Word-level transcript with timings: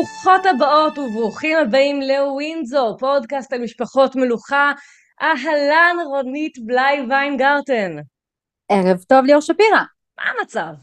ברוכות 0.00 0.46
הבאות 0.46 0.98
וברוכים 0.98 1.58
הבאים 1.58 2.00
לווינזור, 2.02 2.96
פודקאסט 2.98 3.52
על 3.52 3.62
משפחות 3.62 4.16
מלוכה. 4.16 4.72
אהלן 5.22 5.96
רונית 6.06 6.58
בליי 6.66 7.06
ויינגרטן. 7.08 7.96
ערב 8.68 9.02
טוב 9.08 9.24
ליאור 9.24 9.40
שפירא. 9.40 9.82
מה 10.18 10.24
המצב? 10.38 10.74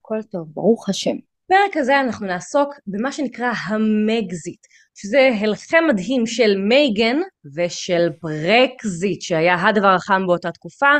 הכל 0.00 0.22
טוב, 0.30 0.48
ברוך 0.54 0.88
השם. 0.88 1.16
בפרק 1.44 1.76
הזה 1.76 2.00
אנחנו 2.00 2.26
נעסוק 2.26 2.74
במה 2.86 3.12
שנקרא 3.12 3.52
המגזיט, 3.66 4.66
שזה 4.94 5.30
הלחם 5.40 5.84
מדהים 5.88 6.26
של 6.26 6.58
מייגן 6.68 7.16
ושל 7.54 8.08
ברקזיט, 8.22 9.22
שהיה 9.22 9.68
הדבר 9.68 9.94
החם 9.94 10.22
באותה 10.26 10.52
תקופה, 10.52 10.92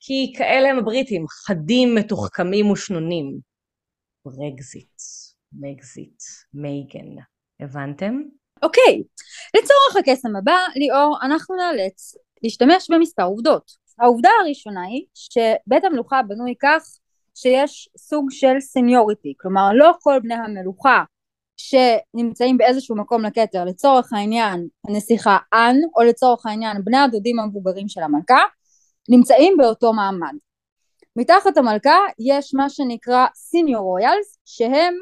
כי 0.00 0.32
כאלה 0.38 0.70
הם 0.70 0.78
הבריטים, 0.78 1.24
חדים, 1.28 1.94
מתוחכמים 1.94 2.70
ושנונים. 2.70 3.38
ברקזיט. 4.24 5.21
מגזיט, 5.60 6.22
מייגן. 6.54 7.22
הבנתם? 7.60 8.22
אוקיי, 8.62 9.02
לצורך 9.56 9.96
הקסם 9.98 10.36
הבא, 10.36 10.56
ליאור, 10.76 11.18
אנחנו 11.22 11.56
נאלץ 11.56 12.14
להשתמש 12.42 12.90
במספר 12.90 13.22
עובדות. 13.22 13.72
העובדה 13.98 14.28
הראשונה 14.40 14.82
היא 14.82 15.04
שבית 15.14 15.84
המלוכה 15.84 16.22
בנוי 16.28 16.54
כך 16.62 16.82
שיש 17.34 17.88
סוג 17.98 18.30
של 18.30 18.60
seniority, 18.60 19.34
כלומר 19.40 19.68
לא 19.74 19.92
כל 20.00 20.20
בני 20.22 20.34
המלוכה 20.34 21.04
שנמצאים 21.56 22.58
באיזשהו 22.58 22.96
מקום 22.96 23.24
לכתר, 23.24 23.64
לצורך 23.64 24.12
העניין 24.12 24.68
הנסיכה 24.88 25.38
אן, 25.54 25.76
או 25.96 26.02
לצורך 26.02 26.46
העניין 26.46 26.84
בני 26.84 26.98
הדודים 26.98 27.40
המבוגרים 27.40 27.88
של 27.88 28.00
המלכה, 28.00 28.42
נמצאים 29.08 29.54
באותו 29.58 29.92
מעמד. 29.92 30.34
מתחת 31.16 31.56
המלכה 31.56 31.96
יש 32.18 32.54
מה 32.54 32.70
שנקרא 32.70 33.26
סיניור 33.34 33.82
רויאלס, 33.82 34.38
שהם 34.44 34.94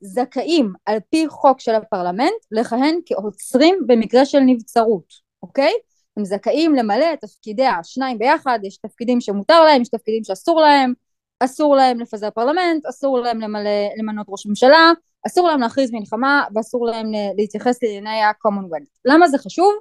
זכאים 0.00 0.72
על 0.86 0.98
פי 1.10 1.28
חוק 1.28 1.60
של 1.60 1.74
הפרלמנט 1.74 2.44
לכהן 2.50 2.98
כעוצרים 3.06 3.78
במקרה 3.86 4.24
של 4.24 4.38
נבצרות, 4.40 5.12
אוקיי? 5.42 5.72
הם 6.16 6.24
זכאים 6.24 6.74
למלא 6.74 7.12
את 7.12 7.20
תפקידי 7.20 7.66
השניים 7.66 8.18
ביחד, 8.18 8.58
יש 8.62 8.76
תפקידים 8.76 9.20
שמותר 9.20 9.64
להם, 9.64 9.82
יש 9.82 9.88
תפקידים 9.88 10.24
שאסור 10.24 10.60
להם, 10.60 10.92
אסור 11.40 11.76
להם 11.76 12.00
לפזר 12.00 12.30
פרלמנט, 12.30 12.86
אסור 12.86 13.18
להם 13.18 13.40
למלא, 13.40 13.70
למנות 13.98 14.26
ראש 14.28 14.46
ממשלה, 14.46 14.92
אסור 15.26 15.48
להם 15.48 15.60
להכריז 15.60 15.90
מלחמה 15.92 16.44
ואסור 16.54 16.86
להם 16.86 17.06
להתייחס 17.36 17.82
לענייני 17.82 18.22
ה-commonwealth. 18.22 18.90
למה 19.04 19.28
זה 19.28 19.38
חשוב? 19.38 19.74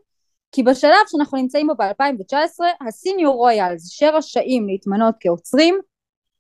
כי 0.52 0.64
בשלב 0.64 1.06
שאנחנו 1.08 1.38
נמצאים 1.38 1.68
בו 1.68 1.74
ב-2019, 1.76 2.88
הסיניור 2.88 3.36
רויאלס 3.36 3.90
שרשאים 3.90 4.68
להתמנות 4.68 5.16
כעוצרים 5.20 5.80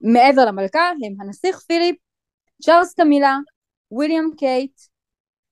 מעבר 0.01 0.45
למלכה 0.45 0.89
הם 0.89 1.21
הנסיך 1.21 1.59
פיליפ, 1.67 1.95
צ'ארלס 2.61 2.93
קמילה, 2.93 3.37
וויליאם 3.91 4.29
קייט, 4.37 4.79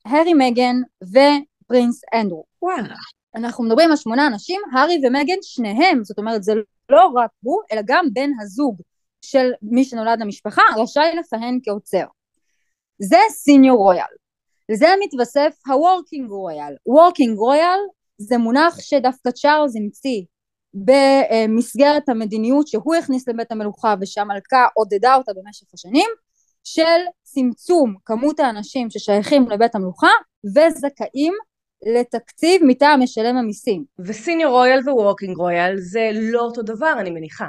הארי 0.05 0.33
מגן 0.33 0.75
ופרינס 1.03 2.01
אנדרו. 2.13 2.43
וואלה. 2.61 2.95
אנחנו 3.35 3.63
מדברים 3.63 3.89
על 3.89 3.95
שמונה 3.95 4.27
אנשים, 4.27 4.61
הארי 4.73 4.97
ומגן 5.03 5.37
שניהם, 5.41 6.03
זאת 6.03 6.17
אומרת 6.17 6.43
זה 6.43 6.53
לא 6.89 7.07
רק 7.15 7.31
הוא, 7.41 7.61
אלא 7.71 7.81
גם 7.85 8.05
בן 8.13 8.29
הזוג 8.41 8.81
של 9.21 9.51
מי 9.61 9.83
שנולד 9.83 10.19
למשפחה, 10.21 10.61
רשאי 10.77 11.15
לכהן 11.19 11.59
כעוצר. 11.63 12.05
זה 12.99 13.17
סיניור 13.29 13.77
רויאל. 13.77 14.05
לזה 14.69 14.87
מתווסף 15.03 15.55
ה-Working 15.67 16.29
רויאל. 16.29 16.75
Working 16.89 17.35
רויאל 17.37 17.79
זה 18.17 18.37
מונח 18.37 18.79
שדווקא 18.79 19.31
צ'ארלס 19.31 19.75
המציא 19.75 20.21
במסגרת 20.73 22.09
המדיניות 22.09 22.67
שהוא 22.67 22.95
הכניס 22.95 23.27
לבית 23.27 23.51
המלוכה 23.51 23.95
ושהמלכה 24.01 24.67
עודדה 24.73 25.15
אותה 25.15 25.31
במשך 25.33 25.65
השנים, 25.73 26.09
של 26.73 27.01
צמצום 27.23 27.95
כמות 28.05 28.39
האנשים 28.39 28.89
ששייכים 28.89 29.49
לבית 29.49 29.75
המלוכה 29.75 30.11
וזכאים 30.55 31.33
לתקציב 31.95 32.61
מטעם 32.65 33.01
משלם 33.03 33.37
המיסים. 33.37 33.83
ו 33.99 34.06
senior 34.06 34.51
royal 34.51 34.74
ו 34.74 34.79
working 34.89 35.37
royal 35.37 35.77
זה 35.77 36.09
לא 36.13 36.39
אותו 36.39 36.61
דבר 36.61 36.93
אני 36.99 37.09
מניחה. 37.09 37.45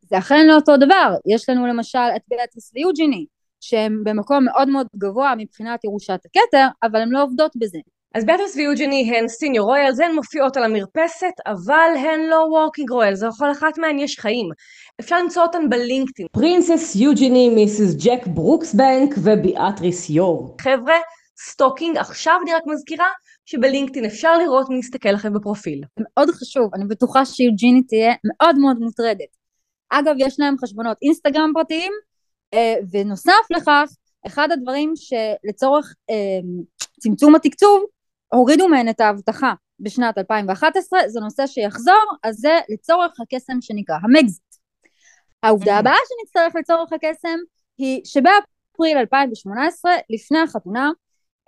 זה 0.00 0.18
אכן 0.18 0.46
לא 0.46 0.54
אותו 0.54 0.76
דבר, 0.76 1.14
יש 1.34 1.48
לנו 1.48 1.66
למשל 1.66 1.98
את 2.16 2.22
ביאטריס 2.28 2.72
ויוג'יני 2.74 3.26
שהם 3.60 4.02
במקום 4.04 4.44
מאוד 4.44 4.68
מאוד 4.68 4.86
גבוה 4.96 5.34
מבחינת 5.38 5.84
ירושת 5.84 6.20
הכתר 6.24 6.66
אבל 6.82 7.00
הן 7.00 7.08
לא 7.08 7.22
עובדות 7.22 7.52
בזה. 7.56 7.78
אז 8.14 8.24
ביאטריס 8.24 8.56
ויוג'יני 8.56 9.12
הן 9.16 9.28
senior 9.28 9.66
royals, 9.66 10.00
הן 10.00 10.14
מופיעות 10.14 10.56
על 10.56 10.64
המרפסת, 10.64 11.34
אבל 11.46 11.90
הן 11.96 12.20
לא 12.30 12.46
working 12.50 12.90
royals, 12.90 13.22
לכל 13.22 13.52
אחת 13.52 13.78
מהן 13.78 13.98
יש 13.98 14.18
חיים. 14.18 14.48
אפשר 15.00 15.18
למצוא 15.22 15.42
אותן 15.42 15.68
בלינקדאין. 15.68 16.28
Princess 16.32 16.96
יוג'יני, 16.96 17.48
Mrs. 17.48 17.94
ג'ק 18.04 18.26
ברוקסבנק 18.26 19.14
וביאטריס 19.18 20.10
יורק. 20.10 20.56
חבר'ה, 20.60 20.94
stalking, 21.40 21.96
עכשיו 21.96 22.38
אני 22.42 22.54
רק 22.54 22.62
מזכירה 22.66 23.08
שבלינקדאין 23.44 24.04
אפשר 24.04 24.38
לראות 24.38 24.70
מי 24.70 24.78
יסתכל 24.78 25.08
לכם 25.08 25.32
בפרופיל. 25.32 25.80
מאוד 26.00 26.30
חשוב, 26.30 26.74
אני 26.74 26.84
בטוחה 26.84 27.24
שיוג'יני 27.24 27.82
תהיה 27.82 28.14
מאוד 28.24 28.58
מאוד 28.58 28.76
מוטרדת. 28.78 29.36
אגב, 29.90 30.14
יש 30.18 30.40
להם 30.40 30.54
חשבונות 30.64 30.96
אינסטגרם 31.02 31.50
פרטיים, 31.54 31.92
אה, 32.54 32.74
ונוסף 32.92 33.50
לכך, 33.50 33.90
אחד 34.26 34.48
הדברים 34.52 34.92
שלצורך 34.96 35.94
אה, 36.10 36.40
צמצום 37.00 37.34
התקצוב 37.34 37.84
הורידו 38.34 38.68
מהן 38.68 38.88
את 38.88 39.00
האבטחה 39.00 39.52
בשנת 39.80 40.18
2011, 40.18 40.98
זה 41.08 41.20
נושא 41.20 41.46
שיחזור, 41.46 42.04
אז 42.22 42.36
זה 42.36 42.58
לצורך 42.68 43.20
הקסם 43.20 43.60
שנקרא 43.60 43.96
המגזיט. 44.02 44.42
העובדה 45.42 45.78
הבאה 45.78 45.96
שנצטרך 46.08 46.54
לצורך 46.56 46.92
הקסם 46.92 47.38
היא 47.78 48.00
שבאפריל 48.04 48.98
2018, 48.98 49.92
לפני 50.10 50.38
החתונה, 50.38 50.90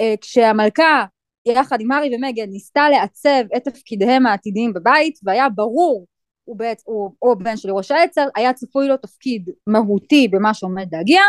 אה, 0.00 0.14
כשהמלכה 0.20 1.04
יחד 1.46 1.80
עם 1.80 1.92
הארי 1.92 2.16
ומגן 2.16 2.50
ניסתה 2.50 2.88
לעצב 2.90 3.44
את 3.56 3.64
תפקידיהם 3.64 4.26
העתידיים 4.26 4.72
בבית, 4.72 5.18
והיה 5.22 5.48
ברור, 5.48 6.06
הוא, 6.44 6.58
בעת, 6.58 6.82
הוא, 6.84 7.10
הוא 7.18 7.36
בן 7.36 7.56
של 7.56 7.70
ראש 7.70 7.90
העצר, 7.90 8.26
היה 8.36 8.52
צפוי 8.52 8.88
לו 8.88 8.96
תפקיד 8.96 9.50
מהותי 9.66 10.28
במה 10.28 10.54
שעומד 10.54 10.86
להגיע, 10.92 11.20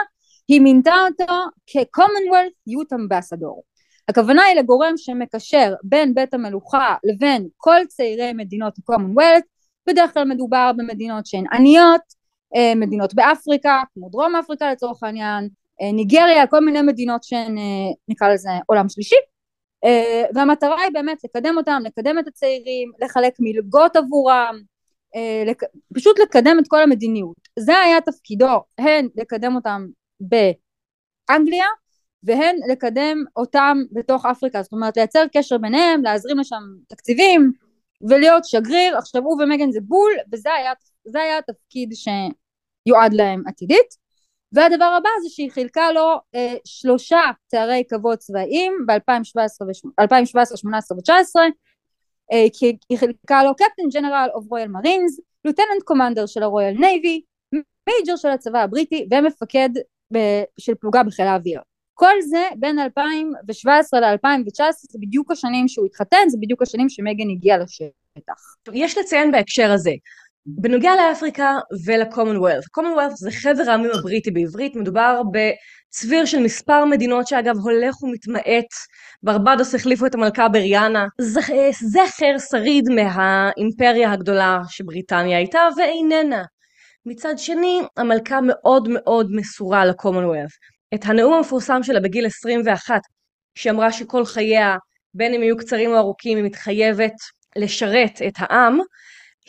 היא 0.48 0.62
מינתה 0.62 0.94
אותו 1.10 1.34
כ-commonwealth 1.68 2.72
youth 2.72 2.98
ambassador. 2.98 3.75
הכוונה 4.10 4.44
היא 4.44 4.60
לגורם 4.60 4.94
שמקשר 4.98 5.74
בין 5.84 6.14
בית 6.14 6.34
המלוכה 6.34 6.96
לבין 7.04 7.48
כל 7.58 7.80
צעירי 7.88 8.34
מדינות 8.34 8.74
ה-commonwealth, 8.78 9.46
בדרך 9.88 10.14
כלל 10.14 10.24
מדובר 10.24 10.72
במדינות 10.78 11.26
שהן 11.26 11.46
עניות, 11.54 12.02
אה, 12.56 12.76
מדינות 12.76 13.14
באפריקה, 13.14 13.82
כמו 13.94 14.10
דרום 14.10 14.36
אפריקה 14.36 14.72
לצורך 14.72 15.04
העניין, 15.04 15.50
אה, 15.82 15.92
ניגריה, 15.92 16.48
כל 16.48 16.60
מיני 16.60 16.82
מדינות 16.82 17.24
שהן 17.24 17.58
אה, 17.58 17.64
נקרא 18.08 18.30
לזה 18.30 18.50
עולם 18.66 18.90
שלישי, 18.90 19.16
והמטרה 20.36 20.82
היא 20.82 20.92
באמת 20.94 21.18
לקדם 21.24 21.58
אותם, 21.58 21.82
לקדם 21.86 22.20
את 22.20 22.28
הצעירים, 22.28 22.92
לחלק 23.02 23.34
מלגות 23.40 23.96
עבורם, 23.96 24.56
פשוט 25.96 26.20
לקדם 26.20 26.58
את 26.60 26.68
כל 26.68 26.82
המדיניות. 26.82 27.36
זה 27.60 27.78
היה 27.78 28.02
תפקידו, 28.02 28.64
הן 28.78 29.08
לקדם 29.16 29.56
אותם 29.56 29.86
באנגליה 30.20 31.66
והן 32.26 32.56
לקדם 32.72 33.24
אותם 33.36 33.78
בתוך 33.92 34.26
אפריקה, 34.26 34.62
זאת 34.62 34.74
אומרת 34.74 34.98
לייצר 34.98 35.24
קשר 35.34 35.58
ביניהם, 35.58 36.04
להזרים 36.04 36.40
לשם 36.40 36.64
תקציבים 36.88 37.52
ולהיות 38.10 38.46
שגריר, 38.46 38.98
עכשיו 38.98 39.24
הוא 39.24 39.44
ומגן 39.44 39.72
זה 39.72 39.80
בול 39.82 40.12
וזה 40.32 40.54
היה, 40.54 40.72
היה 41.16 41.38
התפקיד 41.38 41.94
שיועד 41.94 43.14
להם 43.14 43.44
עתידית. 43.48 44.06
והדבר 44.52 44.86
הבא 44.86 45.10
זה 45.24 45.30
שהיא 45.30 45.52
חילקה 45.52 45.92
לו 45.92 46.16
אה, 46.36 46.56
שלושה 46.66 47.22
תארי 47.48 47.84
כבוד 47.90 48.18
צבאיים 48.18 48.74
ב-2017, 48.88 48.96
2017, 50.00 50.00
2018 50.00 50.98
ו-2019 50.98 51.52
אה, 52.32 52.46
כי 52.54 52.78
היא 52.90 52.98
חילקה 52.98 53.44
לו 53.44 53.56
Captain 53.56 53.90
General 53.94 54.30
of 54.34 54.46
Royal 54.50 54.68
Marines, 54.68 55.20
Lieutenant 55.46 55.84
Commander 55.84 56.26
של 56.26 56.44
ה 56.44 56.49
Royal 56.49 56.74
Navy, 56.80 57.22
Major 57.90 58.16
של 58.16 58.30
הצבא 58.30 58.60
הבריטי 58.60 59.08
ומפקד 59.12 59.70
של 60.60 60.76
פלוגה 60.76 61.04
בחיל 61.04 61.26
האוויר. 61.26 61.62
כל 61.98 62.22
זה 62.30 62.48
בין 62.60 62.80
2017 62.80 64.00
ל-2019 64.00 64.60
זה 64.92 65.00
בדיוק 65.02 65.32
השנים 65.32 65.68
שהוא 65.68 65.86
התחתן, 65.86 66.30
זה 66.30 66.38
בדיוק 66.42 66.62
השנים 66.62 66.90
שמגן 66.90 67.30
הגיע 67.30 67.58
לשטח. 67.58 68.56
יש 68.74 68.98
לציין 68.98 69.32
בהקשר 69.32 69.72
הזה, 69.72 69.92
בנוגע 70.46 70.92
לאפריקה 70.96 71.58
ול 71.86 71.97
Commonwealth, 71.97 72.68
Commonwealth 72.68 73.14
זה 73.16 73.32
חבר 73.32 73.70
העמים 73.72 73.92
הבריטי 73.94 74.32
בעברית, 74.32 74.76
מדובר 74.76 75.22
בצביר 75.32 76.26
של 76.26 76.40
מספר 76.40 76.86
מדינות 76.86 77.28
שאגב 77.28 77.58
הולך 77.58 78.04
ומתמעט, 78.04 78.74
ברבדוס 79.24 79.76
החליפו 79.76 80.06
את 80.06 80.16
המלכה 80.16 80.50
בריאנה, 80.50 81.06
זכר 81.72 82.36
שריד 82.50 82.90
מהאימפריה 82.90 84.12
הגדולה 84.12 84.60
שבריטניה 84.70 85.38
הייתה 85.38 85.60
ואיננה. 85.78 86.44
מצד 87.06 87.34
שני, 87.38 87.82
המלכה 87.98 88.40
מאוד 88.42 88.88
מאוד 88.92 89.28
מסורה 89.32 89.86
לקומונוולף. 89.86 90.52
את 90.96 91.06
הנאום 91.06 91.34
המפורסם 91.34 91.84
שלה 91.84 92.00
בגיל 92.00 92.26
21, 92.26 93.02
שאמרה 93.56 93.92
שכל 93.92 94.26
חייה, 94.26 94.78
בין 95.14 95.34
אם 95.34 95.44
יהיו 95.44 95.58
קצרים 95.58 95.90
או 95.90 95.98
ארוכים, 95.98 96.38
היא 96.38 96.46
מתחייבת 96.46 97.14
לשרת 97.56 98.22
את 98.28 98.34
העם, 98.38 98.80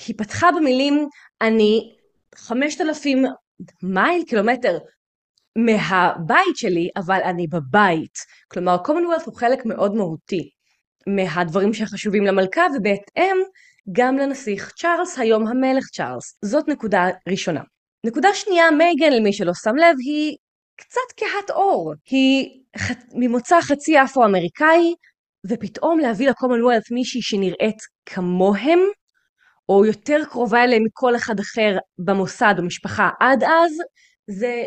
היא 0.06 0.14
פתחה 0.18 0.52
במילים, 0.52 1.08
אני 1.40 1.92
5,000 2.34 3.24
מייל, 3.82 4.22
קילומטר, 4.24 4.78
מהבית 5.56 6.56
שלי, 6.56 6.88
אבל 6.96 7.20
אני 7.24 7.46
בבית. 7.46 8.18
כלומר, 8.48 8.76
commonwealth 8.86 9.24
הוא 9.24 9.36
חלק 9.36 9.66
מאוד 9.66 9.94
מהותי 9.94 10.50
מהדברים 11.06 11.74
שחשובים 11.74 12.24
למלכה, 12.24 12.66
ובהתאם 12.76 13.36
גם 13.92 14.16
לנסיך 14.16 14.72
צ'ארלס, 14.76 15.18
היום 15.18 15.46
המלך 15.46 15.84
צ'ארלס. 15.92 16.38
זאת 16.44 16.68
נקודה 16.68 17.08
ראשונה. 17.28 17.60
נקודה 18.06 18.28
שנייה, 18.34 18.70
מייגן, 18.70 19.12
למי 19.12 19.32
שלא 19.32 19.52
שם 19.54 19.76
לב, 19.76 19.96
היא 20.04 20.36
קצת 20.76 21.00
כהת 21.16 21.50
עור. 21.50 21.94
היא 22.10 22.62
ח... 22.78 22.90
ממוצא 23.14 23.60
חצי 23.60 24.02
אפרו-אמריקאי, 24.02 24.94
ופתאום 25.48 25.98
להביא 25.98 26.28
לקומונוולת 26.30 26.90
מישהי 26.90 27.22
שנראית 27.22 27.78
כמוהם, 28.06 28.78
או 29.68 29.84
יותר 29.84 30.22
קרובה 30.30 30.64
אליהם 30.64 30.82
מכל 30.84 31.16
אחד 31.16 31.40
אחר 31.40 31.78
במוסד 31.98 32.54
או 32.58 32.64
משפחה 32.64 33.10
עד 33.20 33.44
אז, 33.44 33.72
זה 34.30 34.64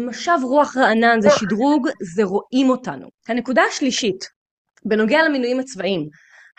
משב 0.00 0.38
רוח 0.42 0.76
רענן, 0.76 1.20
זה 1.20 1.28
שדרוג, 1.30 1.88
זה 2.14 2.24
רואים 2.24 2.70
אותנו. 2.70 3.08
הנקודה 3.28 3.62
השלישית, 3.62 4.24
בנוגע 4.84 5.22
למינויים 5.22 5.60
הצבאיים, 5.60 6.08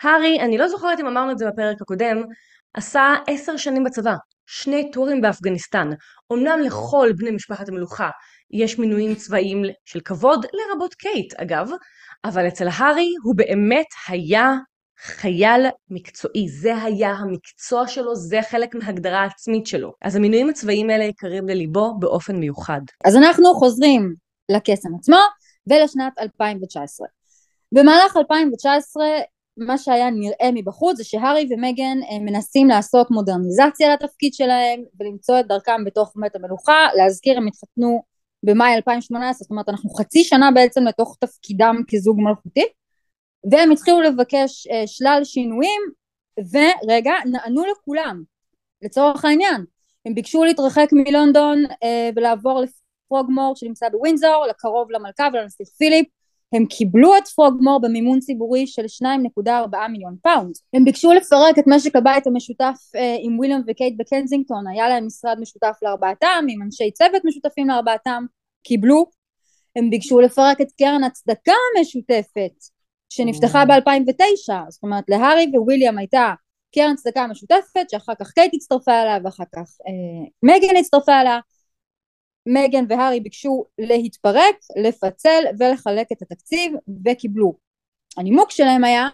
הארי, 0.02 0.40
אני 0.40 0.58
לא 0.58 0.68
זוכרת 0.68 1.00
אם 1.00 1.06
אמרנו 1.06 1.32
את 1.32 1.38
זה 1.38 1.46
בפרק 1.46 1.82
הקודם, 1.82 2.22
עשה 2.74 3.14
עשר 3.26 3.56
שנים 3.56 3.84
בצבא, 3.84 4.14
שני 4.46 4.90
טורים 4.92 5.20
באפגניסטן. 5.20 5.90
אמנם 6.32 6.60
לכל 6.64 7.10
בני 7.16 7.30
משפחת 7.30 7.68
המלוכה 7.68 8.10
יש 8.50 8.78
מינויים 8.78 9.14
צבאיים 9.14 9.62
של 9.84 10.00
כבוד, 10.00 10.46
לרבות 10.52 10.94
קייט 10.94 11.34
אגב, 11.34 11.70
אבל 12.24 12.48
אצל 12.48 12.68
הארי 12.72 13.14
הוא 13.22 13.34
באמת 13.36 13.86
היה 14.08 14.54
חייל 15.02 15.66
מקצועי, 15.90 16.48
זה 16.48 16.82
היה 16.82 17.10
המקצוע 17.10 17.88
שלו, 17.88 18.16
זה 18.16 18.40
חלק 18.50 18.74
מההגדרה 18.74 19.20
העצמית 19.20 19.66
שלו. 19.66 19.92
אז 20.02 20.16
המינויים 20.16 20.48
הצבאיים 20.48 20.90
האלה 20.90 21.04
יקרים 21.04 21.48
לליבו 21.48 21.98
באופן 21.98 22.36
מיוחד. 22.36 22.80
אז 23.04 23.16
אנחנו 23.16 23.54
חוזרים 23.54 24.14
לקסם 24.48 24.88
עצמו 24.98 25.16
ולשנת 25.66 26.12
2019. 26.18 27.06
במהלך 27.72 28.16
2019 28.16 29.04
מה 29.56 29.78
שהיה 29.78 30.10
נראה 30.10 30.50
מבחוץ 30.54 30.96
זה 30.96 31.04
שהארי 31.04 31.48
ומגן 31.50 31.98
מנסים 32.20 32.68
לעשות 32.68 33.10
מודרניזציה 33.10 33.94
לתפקיד 33.94 34.34
שלהם 34.34 34.82
ולמצוא 35.00 35.40
את 35.40 35.46
דרכם 35.46 35.84
בתוך 35.84 36.12
בית 36.16 36.36
המלוכה, 36.36 36.86
להזכיר 36.96 37.36
הם 37.36 37.46
התחתנו 37.46 38.02
במאי 38.42 38.74
2018, 38.74 39.32
זאת 39.32 39.50
אומרת 39.50 39.68
אנחנו 39.68 39.90
חצי 39.90 40.24
שנה 40.24 40.50
בעצם 40.50 40.84
לתוך 40.84 41.16
תפקידם 41.20 41.76
כזוג 41.88 42.20
מלכותי 42.20 42.64
והם 43.50 43.70
התחילו 43.70 44.00
לבקש 44.00 44.66
uh, 44.66 44.86
שלל 44.86 45.20
שינויים 45.24 45.80
ורגע 46.52 47.12
נענו 47.26 47.62
לכולם 47.72 48.22
לצורך 48.82 49.24
העניין. 49.24 49.64
הם 50.06 50.14
ביקשו 50.14 50.44
להתרחק 50.44 50.88
מלונדון 50.92 51.64
אה, 51.64 51.86
ולעבור 52.16 52.60
לפרוגמור 52.60 53.56
שנמצא 53.56 53.88
בווינזור 53.88 54.46
לקרוב 54.50 54.90
למלכה 54.90 55.28
ולנסיך 55.32 55.68
פיליפ 55.78 56.06
הם 56.52 56.66
קיבלו 56.66 57.16
את 57.16 57.28
פרוגמור 57.28 57.80
במימון 57.80 58.20
ציבורי 58.20 58.66
של 58.66 58.84
2.4 59.04 59.88
מיליון 59.90 60.16
פאונד. 60.22 60.54
הם 60.74 60.84
ביקשו 60.84 61.12
לפרק 61.12 61.58
את 61.58 61.64
משק 61.66 61.96
הבית 61.96 62.26
המשותף 62.26 62.76
אה, 62.96 63.16
עם 63.20 63.38
וויליאם 63.38 63.60
וקייט 63.66 63.94
בקנזינגטון, 63.98 64.66
היה 64.68 64.88
להם 64.88 65.06
משרד 65.06 65.40
משותף 65.40 65.76
לארבעתם, 65.82 66.46
עם 66.48 66.62
אנשי 66.62 66.90
צוות 66.90 67.22
משותפים 67.24 67.68
לארבעתם, 67.68 68.24
קיבלו. 68.62 69.06
הם 69.76 69.90
ביקשו 69.90 70.20
לפרק 70.20 70.60
את 70.60 70.72
קרן 70.78 71.04
הצדקה 71.04 71.52
המשותפת, 71.78 72.52
שנפתחה 73.08 73.64
ב-2009, 73.64 74.52
זאת 74.68 74.82
אומרת 74.82 75.04
להארי 75.08 75.52
וויליאם 75.58 75.98
הייתה 75.98 76.34
קרן 76.74 76.96
צדקה 76.96 77.26
משותפת, 77.26 77.90
שאחר 77.90 78.12
כך 78.20 78.30
קייט 78.30 78.54
הצטרפה 78.54 79.02
אליה 79.02 79.18
ואחר 79.24 79.44
כך 79.54 79.68
אה, 79.86 80.28
מגן 80.42 80.76
הצטרפה 80.76 81.20
אליה, 81.20 81.38
מגן 82.46 82.84
והארי 82.88 83.20
ביקשו 83.20 83.64
להתפרק, 83.78 84.56
לפצל 84.82 85.44
ולחלק 85.58 86.06
את 86.12 86.22
התקציב 86.22 86.72
וקיבלו. 87.06 87.54
הנימוק 88.16 88.50
שלהם 88.50 88.84
היה 88.84 89.08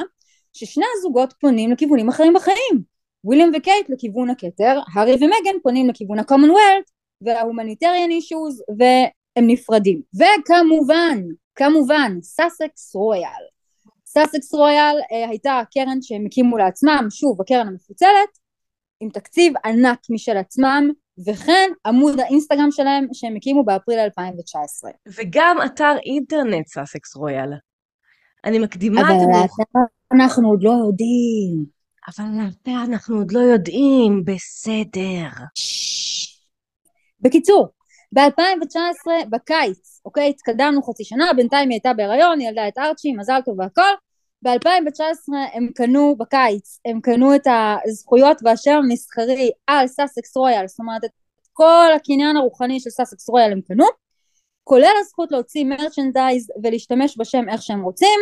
ששני 0.52 0.84
הזוגות 0.98 1.34
פונים 1.40 1.72
לכיוונים 1.72 2.08
אחרים 2.08 2.34
בחיים. 2.34 2.82
וויליאם 3.24 3.50
וקייט 3.56 3.90
לכיוון 3.90 4.30
הכתר, 4.30 4.80
הארי 4.94 5.14
ומגן 5.14 5.60
פונים 5.62 5.88
לכיוון 5.88 6.18
ה-commonwealth 6.18 6.90
וה 7.20 7.33
humanitarian 7.33 8.10
issues 8.10 8.62
והם 8.78 9.46
נפרדים. 9.46 10.02
וכמובן, 10.14 11.22
כמובן, 11.54 12.18
סאסקס 12.22 12.94
רויאל. 12.94 13.44
סאסקס 14.06 14.54
רויאל 14.54 14.96
אה, 15.12 15.28
הייתה 15.28 15.62
קרן 15.74 15.98
שהם 16.02 16.26
הקימו 16.26 16.58
לעצמם, 16.58 17.06
שוב, 17.10 17.40
הקרן 17.40 17.68
המפוצלת, 17.68 18.38
עם 19.00 19.10
תקציב 19.10 19.52
ענק 19.64 19.98
משל 20.10 20.36
עצמם, 20.36 20.90
וכן 21.26 21.70
עמוד 21.86 22.20
האינסטגרם 22.20 22.70
שלהם 22.70 23.06
שהם 23.12 23.36
הקימו 23.36 23.64
באפריל 23.64 23.98
2019. 23.98 24.90
וגם 25.06 25.56
אתר 25.66 25.96
אינטרנט 26.04 26.66
סאסקס 26.66 27.16
רויאל. 27.16 27.52
אני 28.44 28.58
מקדימה 28.58 29.00
את 29.00 29.06
המאוחר. 29.06 29.62
אבל 29.74 30.20
אנחנו 30.20 30.48
עוד 30.48 30.62
לא 30.62 30.70
יודעים. 30.86 31.76
אבל 32.08 32.24
אתה 32.62 32.70
אנחנו 32.90 33.16
עוד 33.16 33.32
לא 33.32 33.38
יודעים, 33.38 34.24
בסדר. 34.24 35.44
בקיצור, 37.20 37.68
ב-2019, 38.12 39.26
בקיץ, 39.30 40.00
אוקיי, 40.04 40.28
התקדמנו 40.28 40.82
חצי 40.82 41.04
שנה, 41.04 41.32
בינתיים 41.36 41.68
היא 41.68 41.76
הייתה 41.76 41.92
בהיריון, 41.92 42.40
היא 42.40 42.48
ילדה 42.48 42.68
את 42.68 42.78
ארצ'י, 42.78 43.12
מזל 43.12 43.40
טוב 43.44 43.58
והכל. 43.58 43.82
ב-2019 44.42 45.34
הם 45.52 45.68
קנו 45.74 46.16
בקיץ, 46.18 46.80
הם 46.84 47.00
קנו 47.00 47.34
את 47.34 47.46
הזכויות 47.86 48.38
והשם 48.44 48.70
המסחרי 48.70 49.50
על 49.66 49.86
סאסקס 49.86 50.36
רויאל, 50.36 50.68
זאת 50.68 50.80
אומרת 50.80 51.04
את 51.04 51.10
כל 51.52 51.88
הקניין 51.96 52.36
הרוחני 52.36 52.80
של 52.80 52.90
סאסקס 52.90 53.28
רויאל 53.28 53.52
הם 53.52 53.60
קנו, 53.60 53.84
כולל 54.64 54.92
הזכות 55.00 55.32
להוציא 55.32 55.64
merchandise 55.64 56.46
ולהשתמש 56.62 57.18
בשם 57.18 57.48
איך 57.48 57.62
שהם 57.62 57.82
רוצים, 57.82 58.20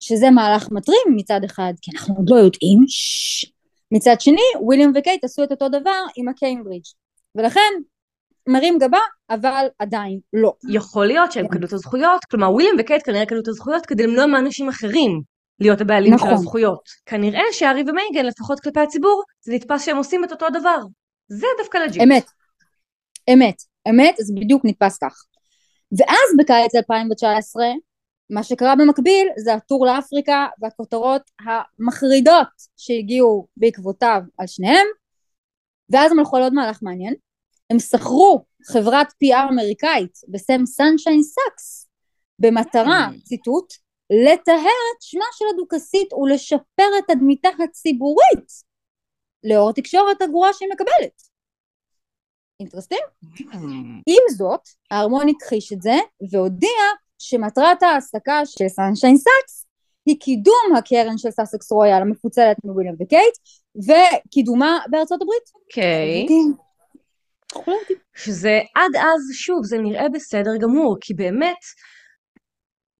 שזה 0.00 0.30
מהלך 0.30 0.68
מטרים 0.70 1.16
מצד 1.16 1.40
אחד, 1.44 1.72
כי 1.82 1.90
אנחנו 1.94 2.14
עוד 2.16 2.30
לא 2.30 2.36
יודעים, 2.36 2.78
ששש. 2.88 3.52
מצד 3.92 4.20
שני, 4.20 4.42
וויליאם 4.60 4.92
וקייט 4.94 5.24
עשו 5.24 5.44
את 5.44 5.50
אותו 5.50 5.68
דבר 5.68 6.04
עם 6.16 6.28
הקיימברידג', 6.28 6.84
ולכן 7.34 7.72
מרים 8.48 8.78
גבה, 8.78 8.98
אבל 9.30 9.66
עדיין 9.78 10.18
לא. 10.32 10.52
יכול 10.70 11.06
להיות 11.06 11.32
שהם 11.32 11.48
קנו 11.48 11.66
את 11.66 11.72
הזכויות, 11.72 12.24
כלומר 12.24 12.52
וויליאם 12.52 12.74
וקייט 12.78 13.02
כנראה 13.04 13.26
קנו 13.26 13.40
את 13.40 13.48
הזכויות 13.48 13.86
כדי 13.86 14.06
למנוע 14.06 14.26
מאנשים 14.26 14.68
אחרים 14.68 15.31
להיות 15.60 15.80
הבעלים 15.80 16.14
נכון. 16.14 16.28
של 16.28 16.34
הזכויות. 16.34 16.88
כנראה 17.06 17.42
שהארי 17.52 17.82
ומייגן, 17.86 18.26
לפחות 18.26 18.60
כלפי 18.60 18.80
הציבור, 18.80 19.22
זה 19.40 19.52
נתפס 19.54 19.84
שהם 19.84 19.96
עושים 19.96 20.24
את 20.24 20.32
אותו 20.32 20.46
הדבר. 20.46 20.78
זה 21.28 21.46
דווקא 21.58 21.78
legit. 21.78 22.02
אמת. 22.02 22.24
אמת. 23.32 23.62
אמת, 23.88 24.14
זה 24.18 24.32
בדיוק 24.36 24.62
נתפס 24.64 24.98
כך. 24.98 25.24
ואז 25.98 26.36
בקיץ 26.38 26.74
2019, 26.74 27.64
מה 28.30 28.42
שקרה 28.42 28.76
במקביל 28.76 29.28
זה 29.36 29.54
ה 29.54 29.60
tour 29.60 29.86
לאפריקה 29.86 30.46
והכותרות 30.60 31.22
המחרידות 31.40 32.48
שהגיעו 32.76 33.46
בעקבותיו 33.56 34.22
על 34.38 34.46
שניהם, 34.46 34.86
ואז 35.90 36.12
הם 36.12 36.18
הלכו 36.18 36.36
על 36.36 36.42
עוד 36.42 36.54
מהלך 36.54 36.78
מעניין. 36.82 37.14
הם 37.70 37.78
שכרו 37.78 38.44
חברת 38.66 39.06
PR 39.06 39.50
אמריקאית 39.50 40.18
בשם 40.28 40.66
Sunshine 40.66 41.22
Sachs 41.22 41.88
במטרה, 42.38 43.08
mm. 43.08 43.22
ציטוט, 43.22 43.72
לטהר 44.24 44.56
את 44.96 45.00
שמה 45.02 45.24
של 45.32 45.44
הדוכסית 45.54 46.12
ולשפר 46.12 46.88
את 46.98 47.04
תדמיתה 47.08 47.48
הציבורית 47.64 48.52
לאור 49.44 49.70
התקשורת 49.70 50.22
הגרועה 50.22 50.52
שהיא 50.52 50.68
מקבלת. 50.72 51.22
interesting? 52.60 52.98
עם 54.06 54.36
זאת, 54.36 54.60
הארמון 54.90 55.28
הכחיש 55.28 55.72
את 55.72 55.82
זה 55.82 55.94
והודיע 56.32 56.80
שמטרת 57.18 57.82
ההעסקה 57.82 58.40
של 58.46 58.68
Sunshine 58.68 59.16
Sachs 59.16 59.66
היא 60.06 60.20
קידום 60.20 60.76
הקרן 60.78 61.18
של 61.18 61.30
סאסקס 61.30 61.72
רויאל 61.72 62.02
המפוצלת 62.02 62.56
מוויליאם 62.64 62.94
וקייט 63.00 63.34
וקידומה 63.76 64.78
בארצות 64.90 65.22
הברית. 65.22 65.50
אוקיי. 65.54 66.26
Okay. 66.26 66.72
שזה 68.14 68.60
עד 68.74 68.96
אז, 68.96 69.32
שוב, 69.32 69.64
זה 69.64 69.78
נראה 69.78 70.08
בסדר 70.08 70.56
גמור, 70.56 70.96
כי 71.00 71.14
באמת 71.14 71.56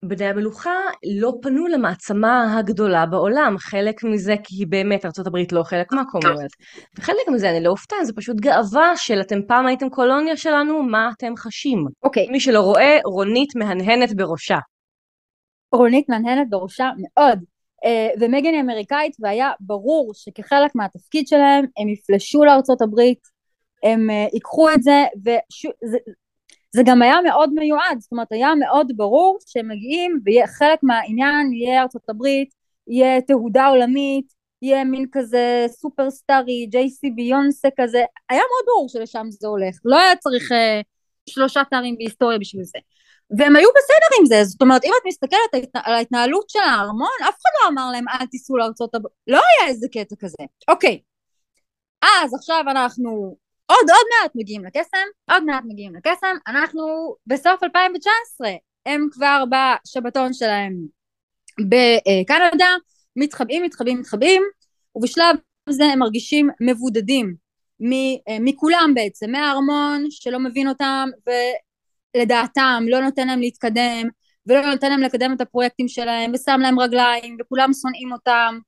בני 0.03 0.25
המלוכה 0.25 0.75
לא 1.19 1.33
פנו 1.41 1.67
למעצמה 1.67 2.57
הגדולה 2.57 3.05
בעולם, 3.05 3.55
חלק 3.57 4.03
מזה 4.03 4.35
כי 4.43 4.65
באמת 4.65 5.05
ארה"ב 5.05 5.37
לא 5.51 5.63
חלק 5.63 5.93
מהקומוולט, 5.93 6.51
וחלק 6.97 7.27
מזה 7.33 7.49
אני 7.49 7.63
לא 7.63 7.69
אופתע, 7.69 7.95
זה 8.03 8.13
פשוט 8.13 8.37
גאווה 8.39 8.93
של 8.95 9.21
אתם 9.21 9.39
פעם 9.47 9.65
הייתם 9.65 9.89
קולוניה 9.89 10.37
שלנו, 10.37 10.83
מה 10.83 11.09
אתם 11.17 11.33
חשים. 11.37 11.85
אוקיי. 12.03 12.25
Okay. 12.27 12.31
מי 12.31 12.39
שלא 12.39 12.61
רואה, 12.61 12.97
רונית 13.05 13.55
מהנהנת 13.55 14.15
בראשה. 14.15 14.57
רונית 15.71 16.09
מהנהנת 16.09 16.49
בראשה 16.49 16.89
מאוד. 16.97 17.39
Uh, 17.85 18.19
ומגן 18.19 18.53
היא 18.53 18.61
אמריקאית 18.61 19.15
והיה 19.19 19.51
ברור 19.59 20.11
שכחלק 20.13 20.71
מהתפקיד 20.75 21.27
שלהם 21.27 21.65
הם 21.77 21.89
יפלשו 21.89 22.43
לארצות 22.43 22.81
הברית, 22.81 23.19
הם 23.83 24.09
uh, 24.09 24.33
ייקחו 24.33 24.69
את 24.69 24.83
זה, 24.83 25.03
וזה 25.25 25.97
זה 26.75 26.81
גם 26.85 27.01
היה 27.01 27.21
מאוד 27.23 27.53
מיועד, 27.53 27.99
זאת 27.99 28.11
אומרת 28.11 28.31
היה 28.31 28.55
מאוד 28.55 28.91
ברור 28.95 29.37
שהם 29.47 29.67
מגיעים 29.67 30.19
וחלק 30.25 30.79
מהעניין 30.83 31.53
יהיה 31.53 31.81
ארצות 31.81 32.09
הברית, 32.09 32.49
יהיה 32.87 33.21
תהודה 33.21 33.67
עולמית, 33.67 34.33
יהיה 34.61 34.83
מין 34.83 35.05
כזה 35.11 35.65
סופרסטארי, 35.67 36.65
ג'ייסי 36.65 37.09
ביונסה 37.09 37.67
כזה, 37.79 38.03
היה 38.29 38.41
מאוד 38.41 38.65
ברור 38.67 38.89
שלשם 38.89 39.25
זה 39.29 39.47
הולך, 39.47 39.75
לא 39.85 39.99
היה 39.99 40.15
צריך 40.15 40.51
uh, 40.51 40.55
שלושה 41.29 41.61
תארים 41.69 41.95
בהיסטוריה 41.97 42.39
בשביל 42.39 42.63
זה. 42.63 42.79
והם 43.37 43.55
היו 43.55 43.69
בסדר 43.69 44.19
עם 44.19 44.25
זה, 44.25 44.43
זאת 44.43 44.61
אומרת, 44.61 44.83
אם 44.83 44.91
את 45.01 45.07
מסתכלת 45.07 45.73
על 45.73 45.93
ההתנהלות 45.93 46.49
של 46.49 46.59
הארמון, 46.59 47.09
אף 47.21 47.35
אחד 47.41 47.49
לא 47.63 47.69
אמר 47.69 47.91
להם 47.91 48.05
אל 48.09 48.25
תיסעו 48.25 48.57
לארצות 48.57 48.95
הברית, 48.95 49.13
לא 49.27 49.37
היה 49.37 49.69
איזה 49.69 49.87
קטע 49.87 50.15
כזה. 50.19 50.43
אוקיי, 50.67 50.99
אז 52.01 52.33
עכשיו 52.33 52.63
אנחנו 52.67 53.35
עוד 53.73 53.89
עוד 53.89 54.07
מעט 54.21 54.31
מגיעים 54.35 54.65
לקסם, 54.65 55.07
עוד 55.31 55.43
מעט 55.43 55.63
מגיעים 55.67 55.95
לקסם, 55.95 56.35
אנחנו 56.47 57.15
בסוף 57.27 57.63
2019, 57.63 58.49
הם 58.85 59.07
כבר 59.11 59.43
בשבתון 59.49 60.33
שלהם 60.33 60.73
בקנדה, 61.59 62.75
מתחבאים, 63.15 63.63
מתחבאים, 63.63 63.99
מתחבאים, 63.99 64.43
ובשלב 64.95 65.35
הזה 65.67 65.85
הם 65.85 65.99
מרגישים 65.99 66.49
מבודדים 66.61 67.35
מכולם 68.39 68.91
בעצם, 68.95 69.31
מהארמון 69.31 70.05
שלא 70.09 70.39
מבין 70.39 70.67
אותם 70.67 71.09
ולדעתם 72.15 72.83
לא 72.87 73.01
נותן 73.01 73.27
להם 73.27 73.39
להתקדם 73.39 74.09
ולא 74.47 74.61
נותן 74.61 74.89
להם 74.89 75.01
לקדם 75.01 75.33
את 75.35 75.41
הפרויקטים 75.41 75.87
שלהם 75.87 76.31
ושם 76.33 76.59
להם 76.61 76.79
רגליים 76.79 77.37
וכולם 77.41 77.69
שונאים 77.73 78.11
אותם 78.11 78.59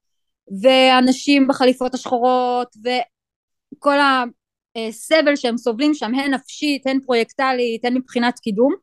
ואנשים 0.62 1.47
בחליפות 1.47 1.93
השחורות 1.93 2.75
וכל 2.83 3.97
הסבל 4.75 5.36
שהם 5.36 5.58
סובלים 5.58 5.94
שם 5.94 6.15
הן 6.15 6.34
נפשית 6.34 6.88
הן 6.88 7.00
פרויקטלית 7.05 7.86
הן 7.86 7.94
מבחינת 7.98 8.39
קידום. 8.39 8.74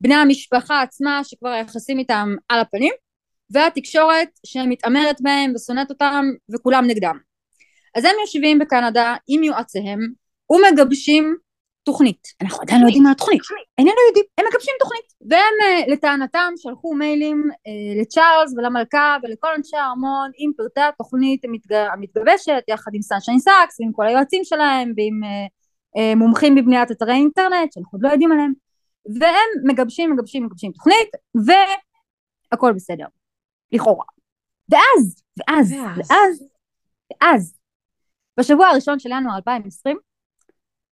בני 0.00 0.14
המשפחה 0.14 0.82
עצמה 0.82 1.20
שכבר 1.24 1.48
היחסים 1.48 1.98
איתם 1.98 2.28
על 2.48 2.60
הפנים 2.60 2.92
והתקשורת 3.50 4.28
שמתעמרת 4.46 5.20
בהם 5.20 5.52
ושונאת 5.54 5.90
אותם 5.90 6.24
וכולם 6.54 6.86
נגדם. 6.86 7.18
אז 7.94 8.04
הם 8.04 8.12
יושבים 8.20 8.58
בקנדה 8.58 9.14
עם 9.28 9.42
יועציהם 9.42 9.98
ומגבשים 10.50 11.36
תוכנית. 11.86 12.28
אנחנו 12.42 12.62
עדיין 12.62 12.82
לא 12.82 12.86
יודעים 12.86 13.02
מה 13.02 13.10
התוכנית, 13.10 13.40
איננו 13.78 13.94
יודעים, 14.08 14.24
הם 14.38 14.44
מגבשים 14.50 14.74
תוכנית. 14.78 15.06
והם 15.30 15.54
אה, 15.62 15.92
לטענתם 15.92 16.52
שלחו 16.56 16.94
מיילים 16.94 17.50
אה, 17.66 18.00
לצ'ארלס 18.02 18.52
ולמלכה 18.56 19.16
ולכל 19.22 19.48
אנשי 19.56 19.76
הארמון 19.76 20.30
עם 20.38 20.50
פרטי 20.56 20.80
התוכנית 20.80 21.42
המתגבשת 21.92 22.62
יחד 22.68 22.90
עם 22.94 23.02
Sunshine 23.02 23.38
Sachs 23.38 23.80
ועם 23.80 23.92
כל 23.92 24.06
היועצים 24.06 24.44
שלהם 24.44 24.92
ועם 24.96 25.20
אה, 25.96 26.14
מומחים 26.14 26.54
בבניית 26.54 26.90
אתרי 26.90 27.12
אינטרנט 27.12 27.72
שאנחנו 27.72 27.96
עוד 27.96 28.02
לא 28.02 28.08
יודעים 28.08 28.32
עליהם. 28.32 28.52
והם 29.20 29.50
מגבשים 29.64 30.12
מגבשים 30.12 30.44
מגבשים 30.44 30.72
תוכנית 30.72 31.08
והכל 32.52 32.72
בסדר, 32.72 33.06
לכאורה. 33.72 34.04
ואז, 34.70 35.22
ואז, 35.38 35.72
ואז, 35.96 36.48
ואז 37.10 37.54
בשבוע 38.40 38.66
הראשון 38.66 38.98
של 38.98 39.10
ינואר 39.10 39.36
2020 39.36 39.96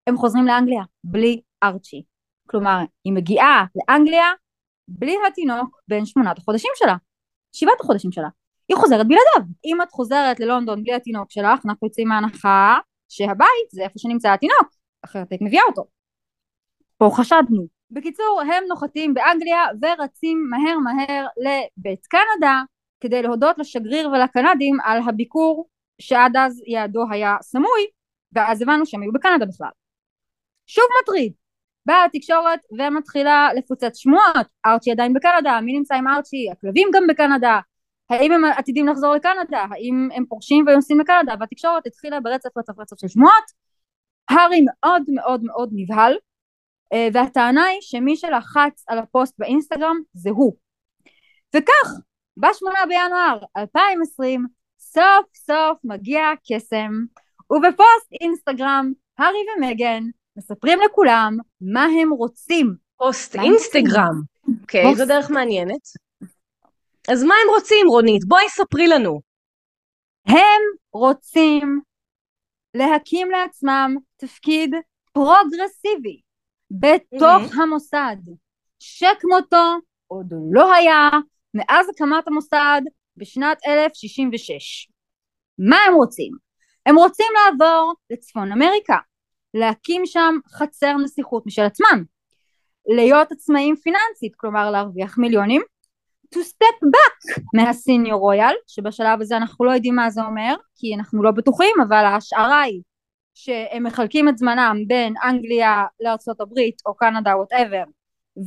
הם 0.07 0.17
חוזרים 0.17 0.45
לאנגליה 0.45 0.83
בלי 1.03 1.41
ארצ'י. 1.63 2.03
כלומר, 2.50 2.79
היא 3.03 3.13
מגיעה 3.13 3.65
לאנגליה 3.75 4.25
בלי 4.88 5.15
התינוק 5.27 5.79
בין 5.88 6.05
שמונת 6.05 6.38
החודשים 6.38 6.72
שלה, 6.75 6.95
שבעת 7.55 7.81
החודשים 7.81 8.12
שלה. 8.12 8.29
היא 8.69 8.77
חוזרת 8.77 9.07
בלעדיו. 9.07 9.53
אם 9.65 9.81
את 9.81 9.91
חוזרת 9.91 10.39
ללונדון 10.39 10.83
בלי 10.83 10.93
התינוק 10.93 11.31
שלך, 11.31 11.65
אנחנו 11.65 11.88
יוצאים 11.88 12.07
מהנחה 12.07 12.77
שהבית 13.10 13.69
זה 13.72 13.83
איפה 13.83 14.00
שנמצא 14.00 14.33
התינוק, 14.33 14.67
אחרת 15.05 15.31
היית 15.31 15.41
מביאה 15.41 15.63
אותו. 15.67 15.86
פה 16.98 17.10
חשדנו. 17.13 17.67
בקיצור, 17.91 18.41
הם 18.41 18.63
נוחתים 18.69 19.13
באנגליה 19.13 19.65
ורצים 19.81 20.50
מהר 20.50 20.77
מהר 20.77 21.27
לבית 21.38 22.05
קנדה 22.07 22.62
כדי 23.01 23.22
להודות 23.22 23.57
לשגריר 23.57 24.10
ולקנדים 24.10 24.77
על 24.83 25.01
הביקור 25.10 25.67
שעד 26.01 26.38
אז 26.38 26.62
יעדו 26.67 27.03
היה 27.12 27.36
סמוי, 27.41 27.88
ואז 28.31 28.62
הבנו 28.62 28.86
שהם 28.86 29.01
היו 29.01 29.13
בקנדה 29.13 29.45
בכלל. 29.45 29.69
שוב 30.67 30.86
מטריד. 31.01 31.34
באה 31.86 32.05
התקשורת 32.05 32.60
ומתחילה 32.79 33.50
לפוצץ 33.55 33.98
שמועות, 33.98 34.48
ארצ'י 34.65 34.91
עדיין 34.91 35.13
בקנדה, 35.13 35.62
מי 35.62 35.74
נמצא 35.77 35.96
עם 35.96 36.08
ארצ'י, 36.08 36.50
הכלבים 36.51 36.89
גם 36.93 37.08
בקנדה, 37.08 37.60
האם 38.10 38.32
הם 38.32 38.46
עתידים 38.46 38.88
לחזור 38.88 39.15
לקנדה, 39.15 39.65
האם 39.72 40.10
הם 40.15 40.25
פורשים 40.25 40.65
ונוסעים 40.67 41.00
לקנדה, 41.00 41.34
והתקשורת 41.39 41.88
התחילה 41.88 42.20
ברצף 42.20 42.58
רצף 42.58 42.79
רצף 42.79 43.00
של 43.00 43.08
שמועות. 43.08 43.43
הארי 44.29 44.62
מאוד 44.65 45.03
מאוד 45.08 45.43
מאוד 45.43 45.70
נבהל, 45.74 46.17
אה, 46.93 47.08
והטענה 47.13 47.65
היא 47.65 47.82
שמי 47.82 48.17
שלחץ 48.17 48.84
על 48.88 48.98
הפוסט 48.98 49.36
באינסטגרם 49.39 49.96
זה 50.13 50.29
הוא. 50.29 50.53
וכך, 51.55 51.91
ב-8 52.38 52.88
בינואר 52.88 53.39
2020 53.58 54.46
סוף 54.79 55.25
סוף 55.36 55.77
מגיע 55.84 56.22
הקסם, 56.29 56.91
ובפוסט 57.51 58.12
אינסטגרם, 58.22 58.91
הארי 59.17 59.38
ומגן 59.58 60.03
מספרים 60.37 60.79
לכולם 60.85 61.37
מה 61.61 61.83
הם 62.01 62.09
רוצים. 62.09 62.75
פוסט 62.97 63.35
אינסטגרם. 63.35 64.21
אוקיי, 64.61 64.95
זו 64.95 65.05
דרך 65.05 65.29
מעניינת. 65.29 65.81
אז 67.11 67.23
מה 67.23 67.35
הם 67.43 67.49
רוצים, 67.55 67.87
רונית? 67.87 68.25
בואי 68.27 68.49
ספרי 68.49 68.87
לנו. 68.87 69.21
הם 70.27 70.61
רוצים 70.93 71.81
להקים 72.73 73.31
לעצמם 73.31 73.95
תפקיד 74.17 74.75
פרוגרסיבי 75.13 76.21
בתוך 76.71 77.53
mm-hmm. 77.53 77.61
המוסד, 77.61 78.17
שכמותו 78.79 79.75
עוד 80.07 80.33
לא 80.51 80.73
היה 80.73 81.09
מאז 81.53 81.89
הקמת 81.89 82.27
המוסד 82.27 82.81
בשנת 83.17 83.57
1066. 83.67 84.87
מה 85.59 85.77
הם 85.87 85.93
רוצים? 85.93 86.31
הם 86.85 86.95
רוצים 86.95 87.27
לעבור 87.35 87.93
לצפון 88.09 88.51
אמריקה, 88.51 88.97
להקים 89.53 90.05
שם 90.05 90.36
חצר 90.50 90.95
נסיכות 91.03 91.45
משל 91.45 91.62
עצמם, 91.62 92.03
להיות 92.95 93.31
עצמאים 93.31 93.75
פיננסית, 93.75 94.36
כלומר 94.36 94.72
להרוויח 94.72 95.17
מיליונים, 95.17 95.62
to 96.36 96.38
step 96.38 96.88
back 96.95 97.41
מה 97.53 97.70
senior 97.70 98.19
royal, 98.19 98.55
שבשלב 98.67 99.22
הזה 99.22 99.38
אנחנו 99.38 99.65
לא 99.65 99.72
יודעים 99.72 99.95
מה 99.95 100.10
זה 100.10 100.22
אומר, 100.22 100.55
כי 100.75 100.95
אנחנו 100.95 101.24
לא 101.24 101.31
בטוחים, 101.31 101.75
אבל 101.88 102.05
ההשערה 102.05 102.62
היא 102.62 102.81
שהם 103.33 103.83
מחלקים 103.83 104.29
את 104.29 104.38
זמנם 104.38 104.77
בין 104.88 105.13
אנגליה 105.24 105.83
הברית 106.39 106.75
או 106.86 106.95
קנדה 106.95 107.38
whatever, 107.38 107.83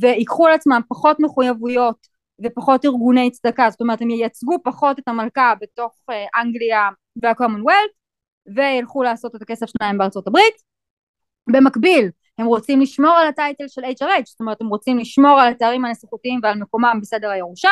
ויקחו 0.01 0.47
על 0.47 0.53
עצמם 0.53 0.81
פחות 0.89 1.19
מחויבויות 1.19 2.07
ופחות 2.43 2.85
ארגוני 2.85 3.31
צדקה, 3.31 3.69
זאת 3.69 3.81
אומרת 3.81 4.01
הם 4.01 4.09
ייצגו 4.09 4.57
פחות 4.63 4.99
את 4.99 5.07
המלכה 5.07 5.53
בתוך 5.61 5.95
אה, 6.09 6.41
אנגליה 6.41 6.89
וה 7.23 7.33
Commonwealth 7.33 7.91
וילכו 8.55 9.03
לעשות 9.03 9.35
את 9.35 9.41
הכסף 9.41 9.65
שלהם 9.65 9.97
בארצות 9.97 10.27
הברית. 10.27 10.66
במקביל 11.47 12.09
הם 12.37 12.45
רוצים 12.45 12.81
לשמור 12.81 13.11
על 13.11 13.27
ה 13.27 13.34
title 13.34 13.67
של 13.67 13.81
HRH, 13.81 14.25
זאת 14.25 14.39
אומרת 14.39 14.61
הם 14.61 14.67
רוצים 14.67 14.97
לשמור 14.97 15.39
על 15.39 15.51
התארים 15.51 15.85
הנסיכותיים 15.85 16.39
ועל 16.43 16.59
מקומם 16.59 16.99
בסדר 17.01 17.29
הירושה, 17.29 17.71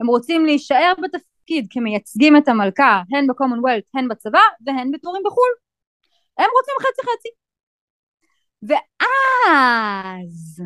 הם 0.00 0.06
רוצים 0.06 0.46
להישאר 0.46 0.92
בתפקיד 1.02 1.66
כמייצגים 1.70 2.36
את 2.36 2.48
המלכה 2.48 3.02
הן 3.16 3.26
בקומונוולט 3.26 3.84
הן 3.94 4.08
בצבא 4.08 4.40
והן 4.66 4.90
בטורים 4.92 5.22
בחו"ל. 5.26 5.52
הם 6.38 6.50
רוצים 6.58 6.74
חצי 6.80 7.02
חצי. 7.02 7.28
ואז 8.62 10.62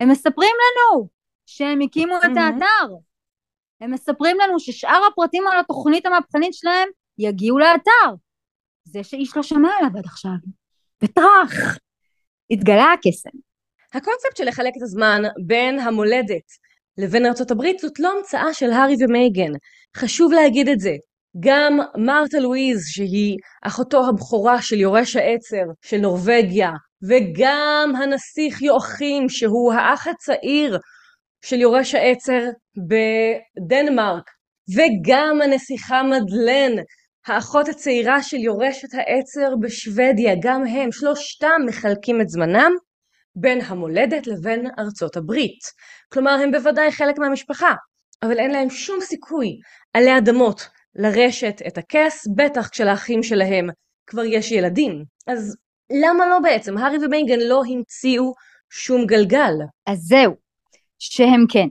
הם 0.00 0.08
מספרים 0.08 0.54
לנו 0.60 1.08
שהם 1.46 1.80
הקימו 1.80 2.16
את 2.16 2.36
האתר. 2.36 2.94
הם 3.80 3.90
מספרים 3.90 4.36
לנו 4.40 4.60
ששאר 4.60 5.00
הפרטים 5.12 5.46
על 5.46 5.60
התוכנית 5.60 6.06
המהפכנית 6.06 6.54
שלהם 6.54 6.88
יגיעו 7.18 7.58
לאתר. 7.58 8.14
זה 8.84 9.04
שאיש 9.04 9.36
לא 9.36 9.42
שמע 9.42 9.68
עליו 9.78 9.90
עד 9.98 10.04
עכשיו. 10.04 10.30
וטראח, 11.02 11.78
התגלה 12.50 12.92
הקסם. 12.92 13.38
הקונספט 13.94 14.36
של 14.36 14.44
לחלק 14.44 14.72
את 14.76 14.82
הזמן 14.82 15.22
בין 15.46 15.78
המולדת 15.78 16.46
לבין 16.98 17.26
הברית 17.50 17.78
זאת 17.78 18.00
לא 18.00 18.12
המצאה 18.16 18.54
של 18.54 18.70
הארי 18.70 18.94
ומייגן. 19.00 19.52
חשוב 19.96 20.32
להגיד 20.32 20.68
את 20.68 20.80
זה. 20.80 20.92
גם 21.40 21.78
מרתה 21.96 22.38
לואיז 22.38 22.80
שהיא 22.86 23.36
אחותו 23.62 24.08
הבכורה 24.08 24.62
של 24.62 24.80
יורש 24.80 25.16
העצר 25.16 25.64
של 25.82 25.96
נורבגיה 25.96 26.70
וגם 27.08 27.92
הנסיך 28.02 28.62
יואכים 28.62 29.28
שהוא 29.28 29.72
האח 29.72 30.06
הצעיר 30.06 30.78
של 31.44 31.60
יורש 31.60 31.94
העצר 31.94 32.40
בדנמרק, 32.88 34.30
וגם 34.76 35.40
הנסיכה 35.44 36.02
מדלן, 36.02 36.82
האחות 37.26 37.68
הצעירה 37.68 38.22
של 38.22 38.36
יורשת 38.36 38.88
העצר 38.94 39.56
בשוודיה, 39.60 40.34
גם 40.42 40.66
הם, 40.66 40.92
שלושתם 40.92 41.60
מחלקים 41.66 42.20
את 42.20 42.28
זמנם 42.28 42.72
בין 43.36 43.60
המולדת 43.60 44.26
לבין 44.26 44.66
ארצות 44.78 45.16
הברית. 45.16 45.60
כלומר, 46.12 46.30
הם 46.30 46.50
בוודאי 46.50 46.92
חלק 46.92 47.18
מהמשפחה, 47.18 47.74
אבל 48.22 48.38
אין 48.38 48.50
להם 48.50 48.70
שום 48.70 49.00
סיכוי 49.00 49.60
עלי 49.94 50.18
אדמות 50.18 50.68
לרשת 50.94 51.62
את 51.66 51.78
הכס, 51.78 52.26
בטח 52.36 52.68
כשלאחים 52.68 53.22
שלהם 53.22 53.68
כבר 54.06 54.24
יש 54.24 54.52
ילדים. 54.52 55.04
אז 55.26 55.56
למה 56.02 56.26
לא 56.26 56.38
בעצם? 56.38 56.78
הארי 56.78 56.96
ומייגן 57.04 57.40
לא 57.40 57.62
המציאו 57.68 58.32
שום 58.70 59.06
גלגל. 59.06 59.52
אז 59.86 59.98
זהו, 59.98 60.34
שהם 60.98 61.44
כן. 61.48 61.68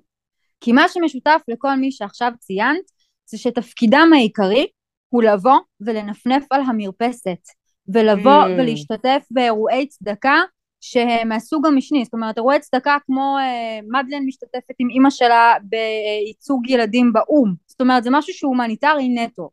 כי 0.61 0.71
מה 0.71 0.89
שמשותף 0.89 1.41
לכל 1.47 1.75
מי 1.75 1.91
שעכשיו 1.91 2.31
ציינת, 2.39 2.91
זה 3.25 3.37
שתפקידם 3.37 4.09
העיקרי 4.15 4.67
הוא 5.09 5.23
לבוא 5.23 5.57
ולנפנף 5.81 6.43
על 6.51 6.61
המרפסת, 6.61 7.47
ולבוא 7.93 8.43
mm. 8.43 8.49
ולהשתתף 8.49 9.25
באירועי 9.31 9.87
צדקה 9.87 10.41
שהם 10.81 11.29
מהסוג 11.29 11.65
המשני, 11.65 12.03
זאת 12.05 12.13
אומרת 12.13 12.37
אירועי 12.37 12.59
צדקה 12.59 12.97
כמו 13.05 13.37
אה, 13.39 13.79
מדלן 13.83 14.25
משתתפת 14.25 14.75
עם 14.79 14.89
אימא 14.89 15.09
שלה 15.09 15.53
בייצוג 15.63 16.69
ילדים 16.69 17.13
באו"ם, 17.13 17.53
זאת 17.67 17.81
אומרת 17.81 18.03
זה 18.03 18.09
משהו 18.11 18.33
שהוא 18.33 18.49
הומניטרי 18.49 19.09
נטו. 19.09 19.49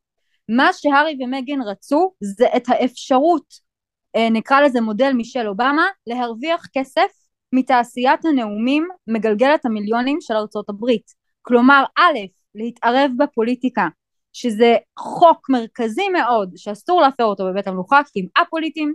מה 0.48 0.72
שהארי 0.72 1.18
ומגן 1.20 1.62
רצו 1.62 2.12
זה 2.20 2.46
את 2.56 2.62
האפשרות, 2.68 3.44
אה, 4.16 4.30
נקרא 4.30 4.60
לזה 4.60 4.80
מודל 4.80 5.12
מישל 5.12 5.48
אובמה, 5.48 5.86
להרוויח 6.06 6.66
כסף 6.72 7.08
מתעשיית 7.52 8.24
הנאומים 8.24 8.88
מגלגלת 9.06 9.64
המיליונים 9.64 10.18
של 10.20 10.34
ארצות 10.34 10.68
הברית. 10.68 11.10
כלומר, 11.42 11.84
א', 11.98 12.18
להתערב 12.54 13.10
בפוליטיקה, 13.18 13.88
שזה 14.36 14.76
חוק 14.98 15.50
מרכזי 15.50 16.08
מאוד 16.08 16.52
שאסור 16.56 17.00
להפר 17.00 17.24
אותו 17.24 17.44
בבית 17.46 17.66
המלוכה 17.66 18.00
כי 18.12 18.20
הם 18.20 18.26
א-פוליטיים, 18.36 18.94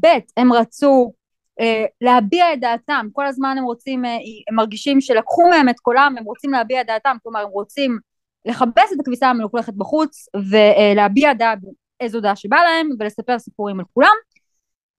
ב', 0.00 0.06
הם 0.36 0.52
רצו 0.52 1.12
אה, 1.60 1.84
להביע 2.00 2.52
את 2.52 2.60
דעתם, 2.60 3.06
כל 3.12 3.26
הזמן 3.26 3.54
הם 3.58 3.64
רוצים, 3.64 4.04
אה, 4.04 4.10
הם 4.48 4.54
מרגישים 4.54 5.00
שלקחו 5.00 5.48
מהם 5.50 5.68
את 5.68 5.80
קולם, 5.80 6.14
הם 6.18 6.24
רוצים 6.24 6.50
להביע 6.50 6.80
את 6.80 6.86
דעתם, 6.86 7.16
כלומר 7.22 7.40
הם 7.40 7.48
רוצים 7.48 7.98
לכבס 8.44 8.92
את 8.94 9.00
הכביסה 9.00 9.30
המלוכלכת 9.30 9.74
בחוץ 9.74 10.28
ולהביע 10.50 11.32
דעה 11.32 11.54
איזו 12.00 12.20
דעה 12.20 12.36
שבא 12.36 12.56
להם 12.56 12.90
ולספר 12.98 13.38
סיפורים 13.38 13.80
על 13.80 13.86
כולם. 13.94 14.14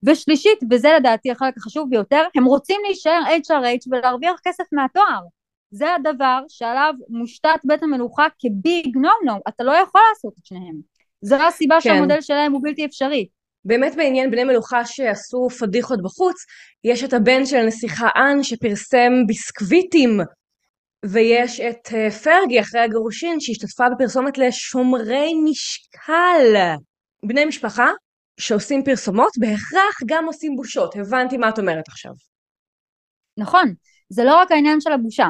ושלישית, 0.03 0.59
וזה 0.71 0.89
לדעתי 0.99 1.31
החלק 1.31 1.57
החשוב 1.57 1.89
ביותר, 1.89 2.23
הם 2.35 2.45
רוצים 2.45 2.81
להישאר 2.85 3.21
HRH 3.27 3.87
ולהרוויח 3.91 4.39
כסף 4.43 4.63
מהתואר 4.71 5.21
זה 5.71 5.95
הדבר 5.95 6.41
שעליו 6.47 6.93
מושתת 7.09 7.59
בית 7.63 7.83
המלוכה 7.83 8.27
כביג 8.39 8.97
נו 8.97 9.09
נו, 9.25 9.39
אתה 9.47 9.63
לא 9.63 9.71
יכול 9.71 10.01
לעשות 10.09 10.33
את 10.39 10.45
שניהם. 10.45 10.75
זו 11.21 11.35
הסיבה 11.35 11.75
כן. 11.75 11.81
שהמודל 11.81 12.21
שלהם 12.21 12.51
הוא 12.51 12.61
בלתי 12.63 12.85
אפשרי. 12.85 13.27
באמת 13.65 13.95
בעניין 13.95 14.31
בני 14.31 14.43
מלוכה 14.43 14.85
שעשו 14.85 15.49
פדיחות 15.59 16.01
בחוץ, 16.03 16.35
יש 16.83 17.03
את 17.03 17.13
הבן 17.13 17.45
של 17.45 17.57
הנסיכה 17.57 18.07
אן 18.15 18.43
שפרסם 18.43 19.11
ביסקוויטים, 19.27 20.19
ויש 21.05 21.59
את 21.59 21.93
אה, 21.93 22.11
פרגי 22.11 22.59
אחרי 22.59 22.81
הגירושין 22.81 23.39
שהשתתפה 23.39 23.83
בפרסומת 23.89 24.37
לשומרי 24.37 25.33
משקל. 25.43 26.75
בני 27.25 27.45
משפחה 27.45 27.87
שעושים 28.39 28.83
פרסומות 28.83 29.31
בהכרח 29.39 29.99
גם 30.05 30.25
עושים 30.25 30.55
בושות, 30.55 30.95
הבנתי 30.95 31.37
מה 31.37 31.49
את 31.49 31.59
אומרת 31.59 31.87
עכשיו. 31.87 32.11
נכון, 33.37 33.73
זה 34.09 34.23
לא 34.23 34.35
רק 34.35 34.51
העניין 34.51 34.81
של 34.81 34.91
הבושה, 34.91 35.25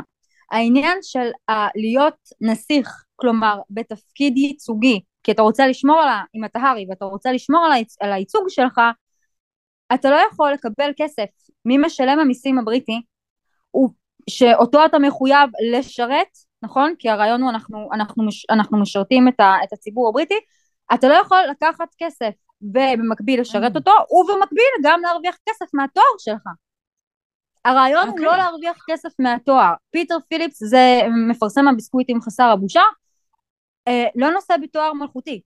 העניין 0.51 0.97
של 1.01 1.29
להיות 1.75 2.17
נסיך, 2.41 3.03
כלומר 3.15 3.59
בתפקיד 3.69 4.37
ייצוגי, 4.37 5.01
כי 5.23 5.31
אתה 5.31 5.41
רוצה 5.41 5.67
לשמור 5.67 5.99
על 5.99 6.07
ה... 6.07 6.23
אם 6.35 6.45
אתה 6.45 6.59
הארי 6.59 6.85
ואתה 6.89 7.05
רוצה 7.05 7.31
לשמור 7.31 7.65
על, 7.65 7.71
הייצ... 7.71 8.01
על 8.01 8.13
הייצוג 8.13 8.45
שלך, 8.49 8.81
אתה 9.93 10.09
לא 10.09 10.17
יכול 10.31 10.51
לקבל 10.51 10.91
כסף 10.97 11.25
ממשלם 11.65 12.19
המיסים 12.19 12.59
הבריטי, 12.59 13.01
שאותו 14.29 14.85
אתה 14.85 14.99
מחויב 14.99 15.49
לשרת, 15.73 16.27
נכון? 16.63 16.93
כי 16.99 17.09
הרעיון 17.09 17.41
הוא 17.41 17.49
אנחנו, 17.49 17.89
אנחנו, 17.93 18.25
מש, 18.25 18.45
אנחנו 18.49 18.81
משרתים 18.81 19.27
את, 19.27 19.39
ה, 19.39 19.55
את 19.63 19.73
הציבור 19.73 20.09
הבריטי, 20.09 20.39
אתה 20.93 21.07
לא 21.07 21.13
יכול 21.13 21.37
לקחת 21.51 21.87
כסף 21.97 22.33
ובמקביל 22.61 23.41
לשרת 23.41 23.71
mm. 23.71 23.75
אותו, 23.75 23.91
ובמקביל 23.91 24.73
גם 24.83 25.01
להרוויח 25.01 25.37
כסף 25.49 25.65
מהתואר 25.73 26.05
שלך. 26.19 26.43
הרעיון 27.65 28.03
okay. 28.03 28.05
הוא 28.05 28.11
אוקיי. 28.11 28.25
לא 28.25 28.37
להרוויח 28.37 28.83
כסף 28.87 29.09
מהתואר. 29.19 29.73
פיטר 29.91 30.17
פיליפס 30.29 30.63
זה 30.63 31.01
מפרסם 31.29 31.67
הביסקוויטים 31.67 32.21
חסר 32.21 32.43
הבושה, 32.43 32.81
אה, 33.87 34.05
לא 34.15 34.31
נושא 34.31 34.53
בתואר 34.61 34.93
מלכותי. 34.93 35.41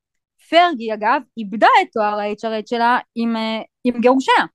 פרגי 0.49 0.93
אגב 0.93 1.21
איבדה 1.37 1.67
את 1.81 1.87
תואר 1.93 2.19
ה-HRH 2.19 2.69
שלה 2.69 2.97
עם, 3.15 3.35
אה, 3.35 3.61
עם 3.83 4.01
גירושיה. 4.01 4.45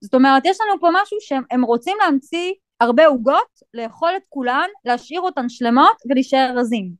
זאת 0.00 0.14
אומרת 0.14 0.42
יש 0.46 0.58
לנו 0.60 0.80
פה 0.80 0.88
משהו 1.02 1.18
שהם 1.20 1.64
רוצים 1.64 1.96
להמציא 2.00 2.52
הרבה 2.80 3.06
עוגות, 3.06 3.60
לאכול 3.74 4.10
את 4.16 4.22
כולן, 4.28 4.68
להשאיר 4.84 5.20
אותן 5.20 5.48
שלמות 5.48 5.96
ולהישאר 6.10 6.52
רזים. 6.56 6.92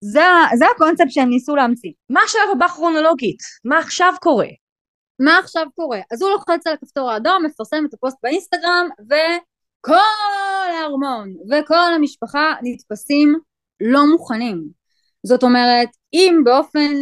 זה, 0.00 0.24
זה 0.54 0.64
הקונספט 0.74 1.10
שהם 1.10 1.28
ניסו 1.28 1.56
להמציא. 1.56 1.90
מה 2.10 2.20
השלב 2.22 2.50
הבא 2.52 2.68
כרונולוגית? 2.68 3.38
מה 3.64 3.78
עכשיו 3.78 4.12
קורה? 4.20 4.48
מה 5.18 5.38
עכשיו 5.38 5.66
קורה? 5.74 6.00
אז 6.12 6.22
הוא 6.22 6.30
לוחץ 6.30 6.66
על 6.66 6.72
הכפתור 6.72 7.10
האדום, 7.10 7.44
מפרסם 7.46 7.84
את 7.88 7.94
הפוסט 7.94 8.16
באינסטגרם, 8.22 8.88
וכל 9.00 9.94
הארמון 10.70 11.34
וכל 11.50 11.92
המשפחה 11.94 12.54
נתפסים 12.62 13.38
לא 13.80 14.06
מוכנים. 14.06 14.68
זאת 15.22 15.42
אומרת, 15.42 15.88
אם 16.12 16.40
באופן 16.44 16.92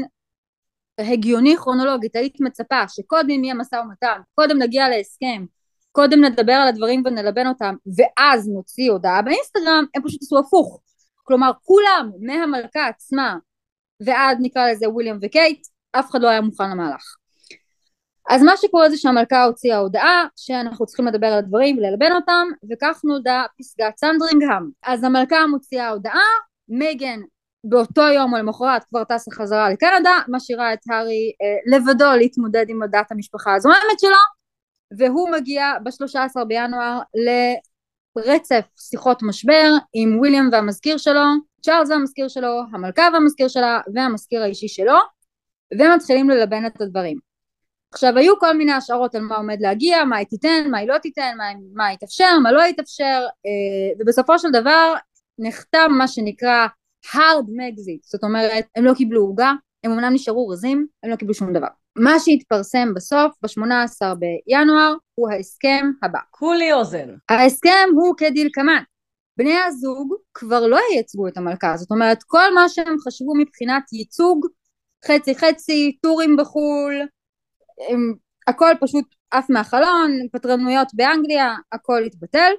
הגיוני 0.99 1.57
כרונולוגית 1.57 2.17
היית 2.17 2.41
מצפה 2.41 2.89
שקודם 2.89 3.45
יהיה 3.45 3.55
משא 3.55 3.77
ומתן, 3.77 4.21
קודם 4.35 4.59
נגיע 4.59 4.89
להסכם, 4.89 5.45
קודם 5.93 6.25
נדבר 6.25 6.53
על 6.53 6.69
הדברים 6.69 7.03
ונלבן 7.07 7.47
אותם, 7.47 7.75
ואז 7.97 8.49
נוציא 8.49 8.91
הודעה 8.91 9.23
באינסטגרם, 9.23 9.85
הם 9.95 10.03
פשוט 10.03 10.23
עשו 10.23 10.39
הפוך. 10.39 10.81
כלומר, 11.25 11.51
כולם, 11.63 12.11
מהמלכה 12.21 12.87
עצמה 12.87 13.37
ועד 14.01 14.39
נקרא 14.41 14.71
לזה 14.71 14.89
וויליאם 14.89 15.19
וקייט, 15.23 15.67
אף 15.93 16.11
אחד 16.11 16.23
לא 16.23 16.29
היה 16.29 16.41
מוכן 16.41 16.71
למהלך. 16.71 17.17
אז 18.29 18.43
מה 18.43 18.57
שקורה 18.57 18.91
זה 18.91 18.97
שהמלכה 18.97 19.45
הוציאה 19.45 19.79
הודעה 19.79 20.27
שאנחנו 20.37 20.87
צריכים 20.87 21.07
לדבר 21.07 21.27
על 21.27 21.39
הדברים 21.39 21.79
וללבן 21.79 22.13
אותם 22.13 22.47
וכך 22.71 23.01
נולדה 23.05 23.45
פסגת 23.59 23.97
סנדרינגהם. 23.97 24.71
אז 24.83 25.05
המלכה 25.05 25.47
מוציאה 25.47 25.89
הודעה 25.89 26.23
מייגן 26.69 27.21
באותו 27.65 28.03
יום 28.03 28.35
או 28.35 28.39
למחרת 28.39 28.85
כבר 28.85 29.05
טסה 29.05 29.31
חזרה 29.31 29.71
לקנדה 29.71 30.19
משאירה 30.29 30.73
את 30.73 30.79
הארי 30.91 31.33
אה, 31.43 31.77
לבדו 31.77 32.13
להתמודד 32.19 32.67
עם 32.69 32.83
הדת 32.83 33.13
המשפחה 33.13 33.55
הזוהמת 33.55 34.01
שלו 34.01 34.17
והוא 34.99 35.31
מגיע 35.31 35.73
ב-13 35.83 36.45
בינואר 36.45 36.99
לרצף 38.17 38.65
שיחות 38.91 39.23
משבר 39.23 39.71
עם 39.93 40.19
וויליאם 40.19 40.49
והמזכיר 40.53 40.97
שלו 40.97 41.21
צ'ארלס 41.63 41.91
והמזכיר 41.91 42.29
שלו 42.29 42.61
המלכה 42.73 43.09
והמזכיר 43.13 43.49
שלה 43.49 43.81
והמזכיר 43.95 44.43
האישי 44.43 44.69
שלו 44.69 44.97
ומתחילים 45.79 46.31
ללבן 46.31 46.67
את 46.67 46.81
הדברים 46.81 47.34
עכשיו 47.95 48.19
היו 48.19 48.39
כל 48.39 48.57
מיני 48.57 48.73
השערות 48.73 49.15
על 49.15 49.23
מה 49.23 49.37
עומד 49.37 49.57
להגיע, 49.61 50.05
מה 50.05 50.17
היא 50.17 50.27
תיתן, 50.27 50.71
מה 50.71 50.79
היא 50.79 50.89
לא 50.89 50.99
תיתן, 50.99 51.35
מה, 51.37 51.45
מה 51.75 51.93
יתאפשר, 51.93 52.39
מה 52.43 52.53
לא 52.53 52.63
יתאפשר, 52.63 53.27
אה, 53.47 54.01
ובסופו 54.01 54.39
של 54.39 54.49
דבר 54.51 54.95
נחתם 55.39 55.93
מה 55.99 56.09
שנקרא 56.09 56.67
hard 57.07 57.49
exit, 57.49 58.01
זאת 58.03 58.25
אומרת 58.25 58.67
הם 58.77 58.85
לא 58.85 58.95
קיבלו 58.95 59.21
עוגה, 59.21 59.53
הם 59.85 59.91
אמנם 59.93 60.13
נשארו 60.13 60.49
רזים, 60.49 60.87
הם 61.03 61.11
לא 61.11 61.17
קיבלו 61.17 61.35
שום 61.35 61.53
דבר. 61.53 61.67
מה 61.97 62.19
שהתפרסם 62.19 62.95
בסוף, 62.95 63.33
ב-18 63.43 64.15
בינואר, 64.15 64.95
הוא 65.15 65.31
ההסכם 65.31 65.91
הבא. 66.03 66.19
כולי 66.31 66.73
אוזן. 66.73 67.09
ההסכם 67.29 67.89
הוא 67.95 68.15
כדלקמן. 68.17 68.83
בני 69.37 69.59
הזוג 69.67 70.15
כבר 70.35 70.67
לא 70.67 70.79
ייצגו 70.95 71.29
את 71.29 71.37
המלכה, 71.37 71.77
זאת 71.77 71.91
אומרת 71.91 72.23
כל 72.27 72.55
מה 72.55 72.69
שהם 72.69 72.97
חשבו 73.07 73.35
מבחינת 73.35 73.93
ייצוג, 73.93 74.47
חצי 75.07 75.35
חצי, 75.35 75.99
טורים 76.03 76.37
בחו"ל, 76.37 77.07
הם, 77.89 78.15
הכל 78.47 78.73
פשוט 78.81 79.05
עף 79.31 79.51
מהחלון, 79.51 80.11
פטרנויות 80.33 80.89
באנגליה, 80.95 81.55
הכל 81.73 82.05
התבטל. 82.05 82.53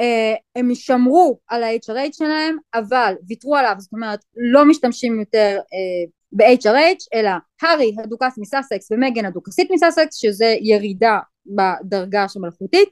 Uh, 0.00 0.38
הם 0.56 0.74
שמרו 0.74 1.38
על 1.48 1.62
ה-HRH 1.62 2.12
שלהם, 2.12 2.56
אבל 2.74 3.14
ויתרו 3.28 3.56
עליו, 3.56 3.74
זאת 3.78 3.92
אומרת 3.92 4.24
לא 4.52 4.64
משתמשים 4.64 5.20
יותר 5.20 5.58
uh, 5.58 6.10
ב-HRH, 6.32 7.06
אלא 7.14 7.30
הארי 7.62 7.94
הדוכס 8.04 8.38
מסאסקס 8.38 8.90
ומגן 8.90 9.24
הדוכסית 9.24 9.70
מסאסקס, 9.70 10.16
שזה 10.16 10.54
ירידה 10.60 11.18
בדרגה 11.46 12.28
שמלכותית. 12.28 12.88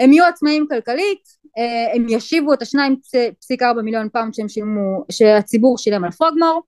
הם 0.00 0.12
יהיו 0.12 0.24
עצמאים 0.24 0.66
כלכלית, 0.68 1.22
uh, 1.58 1.96
הם 1.96 2.06
ישיבו 2.08 2.54
את 2.54 2.62
השניים 2.62 2.96
פסיק 3.40 3.62
ארבע 3.62 3.82
מיליון 3.82 4.08
פאונד 4.08 4.34
שהם 4.34 4.48
שילמו, 4.48 5.04
שהציבור 5.12 5.78
שילם 5.78 6.04
על 6.04 6.10
פרוגמור. 6.10 6.62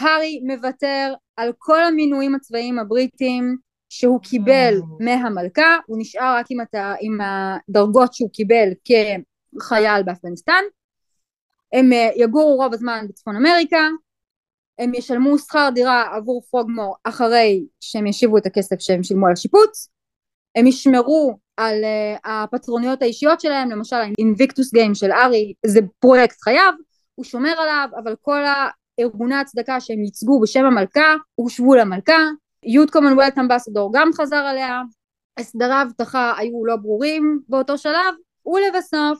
הארי 0.00 0.40
מוותר 0.44 1.14
על 1.38 1.52
כל 1.58 1.84
המינויים 1.84 2.34
הצבאיים 2.34 2.78
הבריטיים 2.78 3.56
שהוא 3.88 4.20
קיבל 4.20 4.74
מהמלכה, 5.00 5.76
הוא 5.86 5.98
נשאר 6.00 6.36
רק 6.38 6.46
עם, 6.50 6.60
הת... 6.60 6.74
עם 7.00 7.18
הדרגות 7.20 8.14
שהוא 8.14 8.30
קיבל 8.30 8.68
כחייל 8.84 10.02
באפגניסטן, 10.02 10.62
הם 11.72 11.92
אה, 11.92 12.10
יגורו 12.16 12.56
רוב 12.56 12.74
הזמן 12.74 13.06
בצפון 13.08 13.36
אמריקה, 13.36 13.88
הם 14.78 14.94
ישלמו 14.94 15.38
שכר 15.38 15.68
דירה 15.74 16.16
עבור 16.16 16.42
פרוגמור 16.50 16.96
אחרי 17.04 17.64
שהם 17.80 18.06
ישיבו 18.06 18.38
את 18.38 18.46
הכסף 18.46 18.80
שהם 18.80 19.02
שילמו 19.02 19.26
על 19.26 19.32
השיפוץ, 19.32 19.88
הם 20.56 20.66
ישמרו 20.66 21.38
על 21.56 21.84
uh, 21.84 22.28
הפטרוניות 22.28 23.02
האישיות 23.02 23.40
שלהם, 23.40 23.70
למשל 23.70 23.96
האינביקטוס 23.96 24.72
גיים 24.72 24.94
של 24.94 25.12
ארי 25.12 25.54
זה 25.66 25.80
פרויקט 25.98 26.36
חייו, 26.42 26.72
הוא 27.14 27.24
שומר 27.24 27.54
עליו, 27.60 27.88
אבל 28.04 28.14
כל 28.22 28.42
ארגוני 29.00 29.34
הצדקה 29.34 29.80
שהם 29.80 30.04
ייצגו 30.04 30.40
בשם 30.40 30.64
המלכה 30.64 31.14
הושבו 31.34 31.74
למלכה, 31.74 32.18
יוט 32.64 32.90
קומנוולט 32.90 33.38
אמבסדור 33.38 33.90
גם 33.94 34.10
חזר 34.14 34.36
עליה, 34.36 34.82
הסדרי 35.38 35.82
אבטחה 35.82 36.32
היו 36.38 36.64
לא 36.66 36.76
ברורים 36.76 37.40
באותו 37.48 37.78
שלב, 37.78 38.14
ולבסוף 38.46 39.18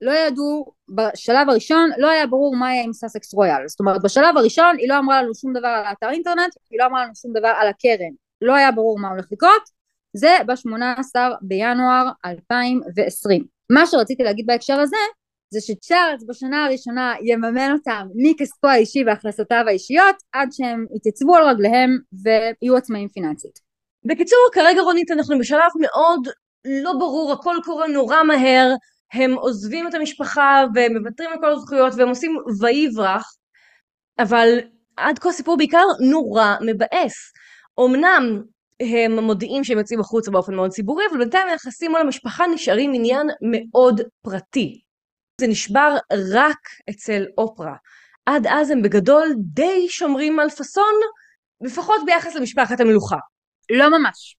לא 0.00 0.12
ידעו, 0.12 0.72
בשלב 0.88 1.48
הראשון 1.48 1.90
לא 1.98 2.10
היה 2.10 2.26
ברור 2.26 2.56
מה 2.56 2.72
יהיה 2.72 2.84
עם 2.84 2.92
סאסקס 2.92 3.34
רויאל, 3.34 3.68
זאת 3.68 3.80
אומרת 3.80 4.02
בשלב 4.02 4.36
הראשון 4.36 4.76
היא 4.78 4.88
לא 4.88 4.98
אמרה 4.98 5.22
לנו 5.22 5.34
שום 5.34 5.52
דבר 5.52 5.68
על 5.68 5.84
האתר 5.84 6.10
אינטרנט, 6.10 6.52
היא 6.70 6.78
לא 6.80 6.86
אמרה 6.86 7.04
לנו 7.04 7.14
שום 7.14 7.32
דבר 7.32 7.52
על 7.60 7.68
הקרן, 7.68 8.12
לא 8.42 8.54
היה 8.54 8.72
ברור 8.72 8.98
מה 8.98 9.08
הולך 9.08 9.26
לקרות, 9.32 9.62
זה 10.12 10.36
ב-18 10.46 11.16
בינואר 11.42 12.10
2020. 12.24 13.44
מה 13.72 13.86
שרציתי 13.86 14.22
להגיד 14.22 14.46
בהקשר 14.46 14.80
הזה, 14.80 14.96
זה 15.50 15.60
שצ'ארלס 15.60 16.24
בשנה 16.28 16.64
הראשונה 16.64 17.14
יממן 17.22 17.72
אותם 17.72 18.06
מכספו 18.14 18.68
האישי 18.68 19.04
והכנסותיו 19.06 19.64
האישיות 19.66 20.16
עד 20.32 20.48
שהם 20.52 20.86
יתייצבו 20.96 21.36
על 21.36 21.48
רגליהם 21.48 21.90
ויהיו 22.22 22.76
עצמאים 22.76 23.08
פיננסית. 23.08 23.58
בקיצור, 24.04 24.38
כרגע 24.52 24.80
רונית 24.80 25.10
אנחנו 25.10 25.38
בשלב 25.38 25.70
מאוד 25.80 26.28
לא 26.82 26.92
ברור, 26.92 27.32
הכל 27.32 27.56
קורה 27.64 27.88
נורא 27.88 28.22
מהר, 28.22 28.74
הם 29.12 29.34
עוזבים 29.34 29.88
את 29.88 29.94
המשפחה 29.94 30.64
ומוותרים 30.74 31.30
על 31.32 31.38
כל 31.40 31.52
הזכויות 31.52 31.92
והם 31.96 32.08
עושים 32.08 32.36
ויברח, 32.60 33.24
אבל 34.18 34.58
עד 34.96 35.18
כה 35.18 35.28
הסיפור 35.28 35.56
בעיקר 35.56 35.84
נורא 36.10 36.54
מבאס. 36.60 37.14
אמנם 37.80 38.42
הם 38.80 39.18
מודיעים 39.18 39.64
שהם 39.64 39.78
יוצאים 39.78 40.00
החוצה 40.00 40.30
באופן 40.30 40.54
מאוד 40.54 40.70
ציבורי, 40.70 41.04
אבל 41.10 41.18
בינתיים 41.18 41.48
היחסים 41.48 41.90
מול 41.90 42.00
המשפחה 42.00 42.46
נשארים 42.46 42.92
עניין 42.94 43.26
מאוד 43.40 44.00
פרטי. 44.22 44.85
זה 45.40 45.46
נשבר 45.46 45.96
רק 46.34 46.68
אצל 46.90 47.26
אופרה. 47.38 47.74
עד 48.26 48.46
אז 48.46 48.70
הם 48.70 48.82
בגדול 48.82 49.28
די 49.38 49.88
שומרים 49.88 50.40
על 50.40 50.50
פאסון, 50.50 50.94
לפחות 51.60 52.00
ביחס 52.06 52.34
למשפחת 52.34 52.80
המלוכה. 52.80 53.16
לא 53.70 53.98
ממש. 53.98 54.36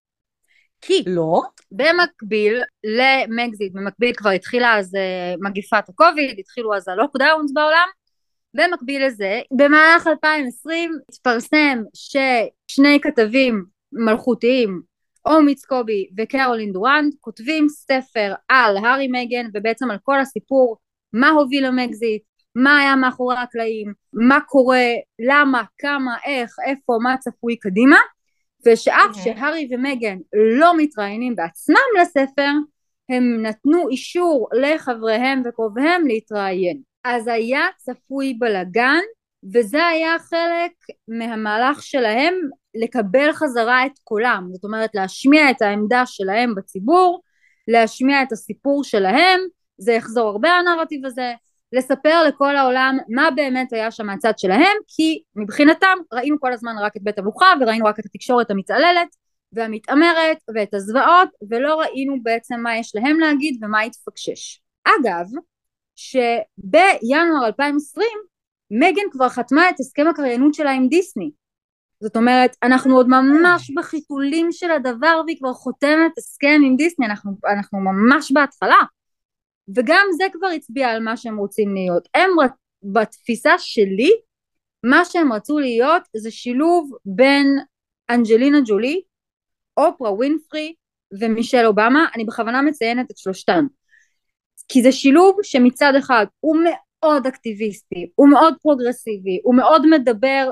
כי 0.80 1.02
לא? 1.06 1.42
במקביל 1.72 2.62
למגזיט, 2.84 3.72
במקביל 3.72 4.14
כבר 4.14 4.30
התחילה 4.30 4.78
אז 4.78 4.94
אה, 4.94 5.34
מגיפת 5.40 5.88
הקוביד, 5.88 6.38
התחילו 6.38 6.74
אז 6.74 6.88
הלוקדאונס 6.88 7.52
בעולם, 7.52 7.88
במקביל 8.54 9.06
לזה, 9.06 9.40
במהלך 9.58 10.06
2020 10.06 10.92
התפרסם 11.08 11.82
ששני 11.94 13.00
כתבים 13.02 13.64
מלכותיים, 13.92 14.80
אומיץ 15.26 15.64
קובי 15.64 16.08
וקרולין 16.18 16.72
דורנט, 16.72 17.14
כותבים 17.20 17.68
ספר 17.68 18.34
על 18.48 18.76
הארי 18.76 19.08
מגן 19.08 19.46
ובעצם 19.54 19.90
על 19.90 19.98
כל 20.02 20.20
הסיפור 20.20 20.76
מה 21.12 21.28
הוביל 21.28 21.66
למגזיט, 21.66 22.22
מה 22.54 22.78
היה 22.78 22.96
מאחורי 22.96 23.36
הקלעים, 23.36 23.92
מה 24.12 24.38
קורה, 24.40 24.86
למה, 25.18 25.62
כמה, 25.78 26.16
איך, 26.26 26.56
איפה, 26.66 26.98
מה 27.02 27.16
צפוי 27.16 27.56
קדימה, 27.56 27.98
ושאף 28.66 29.10
okay. 29.14 29.18
שהארי 29.24 29.68
ומגן 29.70 30.18
לא 30.58 30.76
מתראיינים 30.76 31.36
בעצמם 31.36 31.76
לספר, 32.00 32.50
הם 33.08 33.42
נתנו 33.42 33.88
אישור 33.88 34.48
לחבריהם 34.52 35.42
וקרוביהם 35.44 36.06
להתראיין. 36.06 36.80
אז 37.04 37.28
היה 37.28 37.66
צפוי 37.76 38.34
בלגן, 38.34 39.00
וזה 39.54 39.86
היה 39.86 40.18
חלק 40.18 40.72
מהמהלך 41.08 41.82
שלהם 41.82 42.34
לקבל 42.74 43.32
חזרה 43.32 43.86
את 43.86 43.92
קולם, 44.04 44.48
זאת 44.52 44.64
אומרת 44.64 44.90
להשמיע 44.94 45.50
את 45.50 45.62
העמדה 45.62 46.02
שלהם 46.06 46.54
בציבור, 46.54 47.22
להשמיע 47.68 48.22
את 48.22 48.32
הסיפור 48.32 48.84
שלהם, 48.84 49.40
זה 49.78 49.92
יחזור 49.92 50.28
הרבה 50.28 50.50
הנרטיב 50.50 51.06
הזה, 51.06 51.32
לספר 51.72 52.22
לכל 52.28 52.56
העולם 52.56 52.98
מה 53.08 53.28
באמת 53.36 53.72
היה 53.72 53.90
שם 53.90 54.06
מהצד 54.06 54.38
שלהם, 54.38 54.76
כי 54.88 55.22
מבחינתם 55.36 55.98
ראינו 56.12 56.40
כל 56.40 56.52
הזמן 56.52 56.72
רק 56.80 56.96
את 56.96 57.02
בית 57.02 57.18
המלוכה 57.18 57.46
וראינו 57.60 57.84
רק 57.84 58.00
את 58.00 58.04
התקשורת 58.06 58.50
המתעללת 58.50 59.08
והמתעמרת 59.52 60.38
ואת 60.54 60.74
הזוועות 60.74 61.28
ולא 61.50 61.80
ראינו 61.80 62.22
בעצם 62.22 62.60
מה 62.60 62.76
יש 62.76 62.92
להם 62.94 63.20
להגיד 63.20 63.64
ומה 63.64 63.80
התפקשש. 63.80 64.60
אגב, 64.84 65.26
שבינואר 65.96 67.46
2020 67.46 68.06
מגן 68.70 69.10
כבר 69.10 69.28
חתמה 69.28 69.70
את 69.70 69.80
הסכם 69.80 70.06
הקריינות 70.08 70.54
שלה 70.54 70.70
עם 70.70 70.88
דיסני. 70.88 71.30
זאת 72.00 72.16
אומרת, 72.16 72.56
אנחנו 72.62 72.96
עוד 72.96 73.08
ממש 73.08 73.70
בחיתולים 73.76 74.52
של 74.52 74.70
הדבר 74.70 75.20
והיא 75.26 75.38
כבר 75.38 75.52
חותמת 75.52 76.18
הסכם 76.18 76.60
עם 76.66 76.76
דיסני, 76.76 77.06
אנחנו, 77.06 77.32
אנחנו 77.46 77.78
ממש 77.80 78.32
בהתחלה. 78.32 78.76
וגם 79.76 80.06
זה 80.16 80.24
כבר 80.32 80.46
הצביע 80.46 80.88
על 80.88 81.02
מה 81.02 81.16
שהם 81.16 81.36
רוצים 81.36 81.74
להיות. 81.74 82.08
הם 82.14 82.30
בתפיסה 82.82 83.52
שלי, 83.58 84.10
מה 84.84 85.04
שהם 85.04 85.32
רצו 85.32 85.58
להיות 85.58 86.02
זה 86.16 86.30
שילוב 86.30 86.90
בין 87.04 87.46
אנג'לינה 88.10 88.58
ג'ולי, 88.66 89.02
אופרה 89.76 90.12
ווינפרי 90.12 90.74
ומישל 91.20 91.66
אובמה, 91.66 92.06
אני 92.14 92.24
בכוונה 92.24 92.62
מציינת 92.62 93.10
את 93.10 93.18
שלושתן. 93.18 93.64
כי 94.68 94.82
זה 94.82 94.92
שילוב 94.92 95.38
שמצד 95.42 95.92
אחד 95.98 96.26
הוא 96.40 96.56
מאוד 96.64 97.26
אקטיביסטי, 97.26 98.10
הוא 98.14 98.28
מאוד 98.28 98.54
פרוגרסיבי, 98.62 99.40
הוא 99.42 99.54
מאוד 99.54 99.86
מדבר 99.86 100.50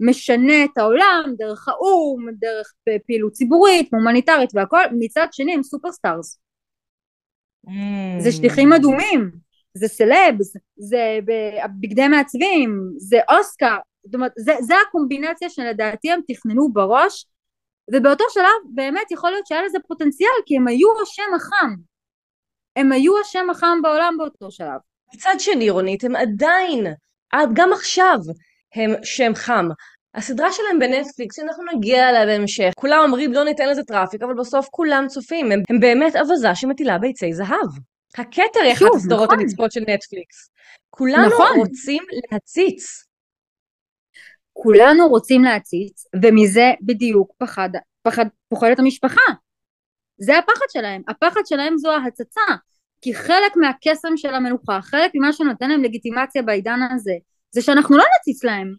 ומשנה 0.00 0.64
את 0.64 0.78
העולם 0.78 1.34
דרך 1.38 1.68
האו"ם, 1.68 2.26
דרך 2.38 2.72
פעילות 3.06 3.32
ציבורית, 3.32 3.88
הומניטרית 3.92 4.50
והכל, 4.54 4.82
מצד 4.98 5.26
שני 5.32 5.54
הם 5.54 5.62
superstars. 5.62 6.38
Mm. 7.66 7.70
זה 8.20 8.32
שטיחים 8.32 8.72
אדומים, 8.72 9.30
זה 9.74 9.88
סלבס, 9.88 10.56
זה 10.76 11.18
בגדי 11.80 12.08
מעצבים, 12.08 12.80
זה 12.98 13.18
אוסקר, 13.30 13.76
זאת 14.04 14.14
אומרת 14.14 14.32
זה, 14.38 14.52
זה 14.60 14.74
הקומבינציה 14.88 15.50
שלדעתי 15.50 16.12
הם 16.12 16.20
תכננו 16.28 16.72
בראש 16.72 17.26
ובאותו 17.94 18.24
שלב 18.30 18.74
באמת 18.74 19.10
יכול 19.10 19.30
להיות 19.30 19.46
שהיה 19.46 19.62
לזה 19.62 19.78
פוטנציאל 19.88 20.30
כי 20.46 20.56
הם 20.56 20.68
היו 20.68 20.88
השם 21.02 21.34
החם 21.36 21.74
הם 22.76 22.92
היו 22.92 23.20
השם 23.20 23.50
החם 23.50 23.78
בעולם 23.82 24.14
באותו 24.18 24.50
שלב. 24.50 24.80
מצד 25.14 25.34
שני 25.38 25.70
רונית 25.70 26.04
הם 26.04 26.16
עדיין, 26.16 26.86
גם 27.52 27.72
עכשיו 27.72 28.18
הם 28.74 28.90
שם 29.04 29.32
חם. 29.34 29.68
הסדרה 30.14 30.52
שלהם 30.52 30.78
בנטפליקס, 30.78 31.36
שאנחנו 31.36 31.64
נגיע 31.74 32.08
אליה 32.08 32.26
בהמשך, 32.26 32.72
כולם 32.76 32.98
אומרים 33.02 33.32
לא 33.32 33.44
ניתן 33.44 33.68
לזה 33.68 33.82
traffic, 33.82 34.22
אבל 34.22 34.34
בסוף 34.34 34.68
כולם 34.70 35.04
צופים, 35.08 35.52
הם, 35.52 35.62
הם 35.70 35.80
באמת 35.80 36.16
אווזה 36.16 36.54
שמטילה 36.54 36.98
ביצי 36.98 37.32
זהב. 37.32 37.68
הכתר 38.18 38.60
היא 38.62 38.72
אחת 38.72 38.86
הסדרות 38.96 39.28
נכון. 39.28 39.40
הנצפות 39.40 39.72
של 39.72 39.80
נטפליקס. 39.80 40.50
כולנו 40.90 41.26
נכון. 41.26 41.58
רוצים 41.58 42.02
להציץ. 42.32 43.04
כולנו 44.52 45.08
רוצים 45.08 45.44
להציץ, 45.44 46.04
ומזה 46.22 46.70
בדיוק 46.82 47.32
פחד, 47.38 47.68
פחד, 48.02 48.26
פוחדת 48.48 48.78
המשפחה. 48.78 49.32
זה 50.18 50.38
הפחד 50.38 50.66
שלהם, 50.70 51.02
הפחד 51.08 51.40
שלהם 51.46 51.78
זו 51.78 51.90
ההצצה, 51.92 52.40
כי 53.00 53.14
חלק 53.14 53.56
מהקסם 53.56 54.16
של 54.16 54.34
המלוכה, 54.34 54.78
חלק 54.82 55.10
ממה 55.14 55.32
שנותן 55.32 55.70
להם 55.70 55.82
לגיטימציה 55.82 56.42
בעידן 56.42 56.78
הזה, 56.94 57.12
זה 57.50 57.62
שאנחנו 57.62 57.96
לא 57.96 58.04
נציץ 58.18 58.44
להם, 58.44 58.74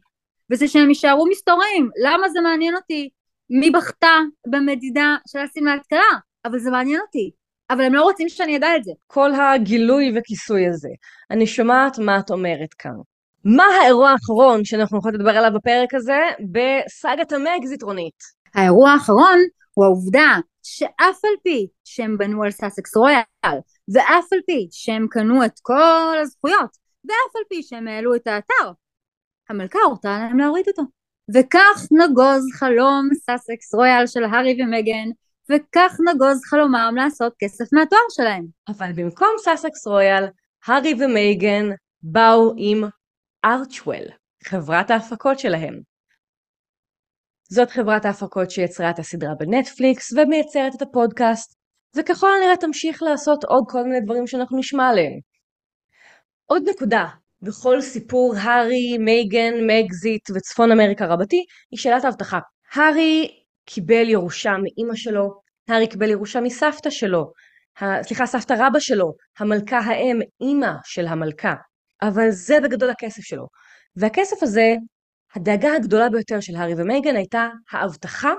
וזה 0.52 0.68
שהם 0.68 0.90
יישארו 0.90 1.26
מסתוריים. 1.32 1.90
למה 2.04 2.30
זה 2.30 2.42
מעניין 2.42 2.76
אותי? 2.76 3.10
מי 3.50 3.72
בכתה 3.72 4.18
במדידה 4.48 5.16
של 5.28 5.40
השמלת 5.40 5.86
כלה? 5.90 6.20
אבל 6.46 6.60
זה 6.60 6.72
מעניין 6.72 7.02
אותי. 7.02 7.32
אבל 7.70 7.82
הם 7.82 7.94
לא 7.94 8.04
רוצים 8.04 8.30
שאני 8.30 8.58
אדע 8.58 8.76
את 8.76 8.84
זה. 8.84 8.92
כל 9.08 9.32
הגילוי 9.34 10.12
וכיסוי 10.16 10.68
הזה. 10.68 10.90
אני 11.32 11.48
שומעת 11.48 12.00
מה 12.00 12.20
את 12.20 12.32
אומרת 12.32 12.74
כאן. 12.74 12.92
מה 13.46 13.64
האירוע 13.64 14.10
האחרון 14.10 14.66
שאנחנו 14.66 14.98
יכולים 14.98 15.20
לדבר 15.20 15.38
עליו 15.38 15.52
בפרק 15.54 15.94
הזה 15.94 16.20
בסאגת 16.52 17.32
המגזיט 17.32 17.84
רונית? 17.84 18.24
האירוע 18.56 18.92
האחרון 18.92 19.40
הוא 19.74 19.86
העובדה 19.86 20.38
שאף 20.64 21.26
על 21.26 21.36
פי 21.44 21.68
שהם 21.84 22.18
בנו 22.18 22.44
על 22.44 22.52
סאסקס 22.52 22.98
רויאל 22.98 23.60
ואף 23.94 24.34
על 24.34 24.40
פי 24.46 24.68
שהם 24.72 25.08
קנו 25.10 25.46
את 25.46 25.60
כל 25.62 26.18
הזכויות 26.22 26.78
ואף 27.06 27.36
על 27.36 27.44
פי 27.50 27.64
שהם 27.64 27.88
העלו 27.88 28.16
את 28.16 28.28
האתר 28.28 28.72
המלכה 29.52 29.80
הורתה 29.80 30.10
להם 30.20 30.40
להוריד 30.40 30.66
אותו. 30.68 30.84
וכך 31.34 31.88
נגוז 31.92 32.44
חלום 32.60 33.10
סאסקס 33.14 33.74
רויאל 33.74 34.08
של 34.08 34.24
הארי 34.24 34.58
ומגן, 34.64 35.10
וכך 35.50 35.98
נגוז 36.10 36.42
חלומם 36.50 36.94
לעשות 36.98 37.34
כסף 37.40 37.74
מהתואר 37.74 38.00
שלהם. 38.10 38.46
אבל 38.68 38.92
במקום 38.96 39.30
סאסקס 39.40 39.88
רויאל, 39.88 40.26
הארי 40.66 40.94
ומייגן 41.00 41.66
באו 42.02 42.54
עם 42.58 42.84
Archewell, 43.46 44.06
חברת 44.44 44.92
ההפקות 44.92 45.40
שלהם. 45.40 45.82
זאת 47.50 47.72
חברת 47.72 48.06
ההפקות 48.06 48.52
שיצרה 48.52 48.90
את 48.90 49.00
הסדרה 49.00 49.36
בנטפליקס 49.36 50.14
ומייצרת 50.14 50.76
את 50.76 50.82
הפודקאסט, 50.82 51.56
וככל 51.98 52.28
הנראה 52.38 52.58
תמשיך 52.58 53.04
לעשות 53.04 53.44
עוד 53.44 53.64
כל 53.70 53.84
מיני 53.84 54.02
דברים 54.02 54.28
שאנחנו 54.28 54.60
נשמע 54.60 54.90
עליהם. 54.90 55.20
עוד 56.46 56.64
נקודה 56.70 57.06
בכל 57.42 57.82
סיפור 57.82 58.34
הארי, 58.38 58.98
מייגן, 58.98 59.54
מגזיט 59.68 60.30
וצפון 60.36 60.72
אמריקה 60.72 61.06
רבתי 61.06 61.46
היא 61.72 61.80
שאלת 61.80 62.06
האבטחה. 62.06 62.40
הארי 62.74 63.30
קיבל 63.66 64.10
ירושה 64.10 64.52
מאימא 64.52 64.96
שלו, 64.96 65.42
הארי 65.68 65.88
קיבל 65.88 66.10
ירושה 66.10 66.42
מסבתא 66.42 66.90
שלו, 66.90 67.32
סליחה 68.02 68.26
סבתא 68.26 68.54
רבא 68.58 68.80
שלו, 68.80 69.14
המלכה 69.40 69.78
האם, 69.78 70.20
אימא 70.42 70.72
של 70.86 71.08
המלכה, 71.08 71.54
אבל 72.02 72.30
זה 72.30 72.60
בגדול 72.64 72.90
הכסף 72.90 73.22
שלו. 73.22 73.48
והכסף 73.96 74.44
הזה, 74.44 74.76
הדאגה 75.36 75.76
הגדולה 75.76 76.10
ביותר 76.10 76.40
של 76.40 76.56
הארי 76.56 76.74
ומייגן 76.78 77.16
הייתה 77.16 77.48
ההבטחה 77.72 78.34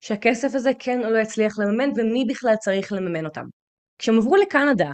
שהכסף 0.00 0.54
הזה 0.54 0.70
כן 0.78 1.04
או 1.04 1.10
לא 1.10 1.18
יצליח 1.18 1.58
לממן 1.58 1.90
ומי 1.96 2.24
בכלל 2.28 2.54
צריך 2.56 2.92
לממן 2.92 3.24
אותם. 3.24 3.44
כשהם 3.98 4.18
עברו 4.18 4.36
לקנדה, 4.36 4.90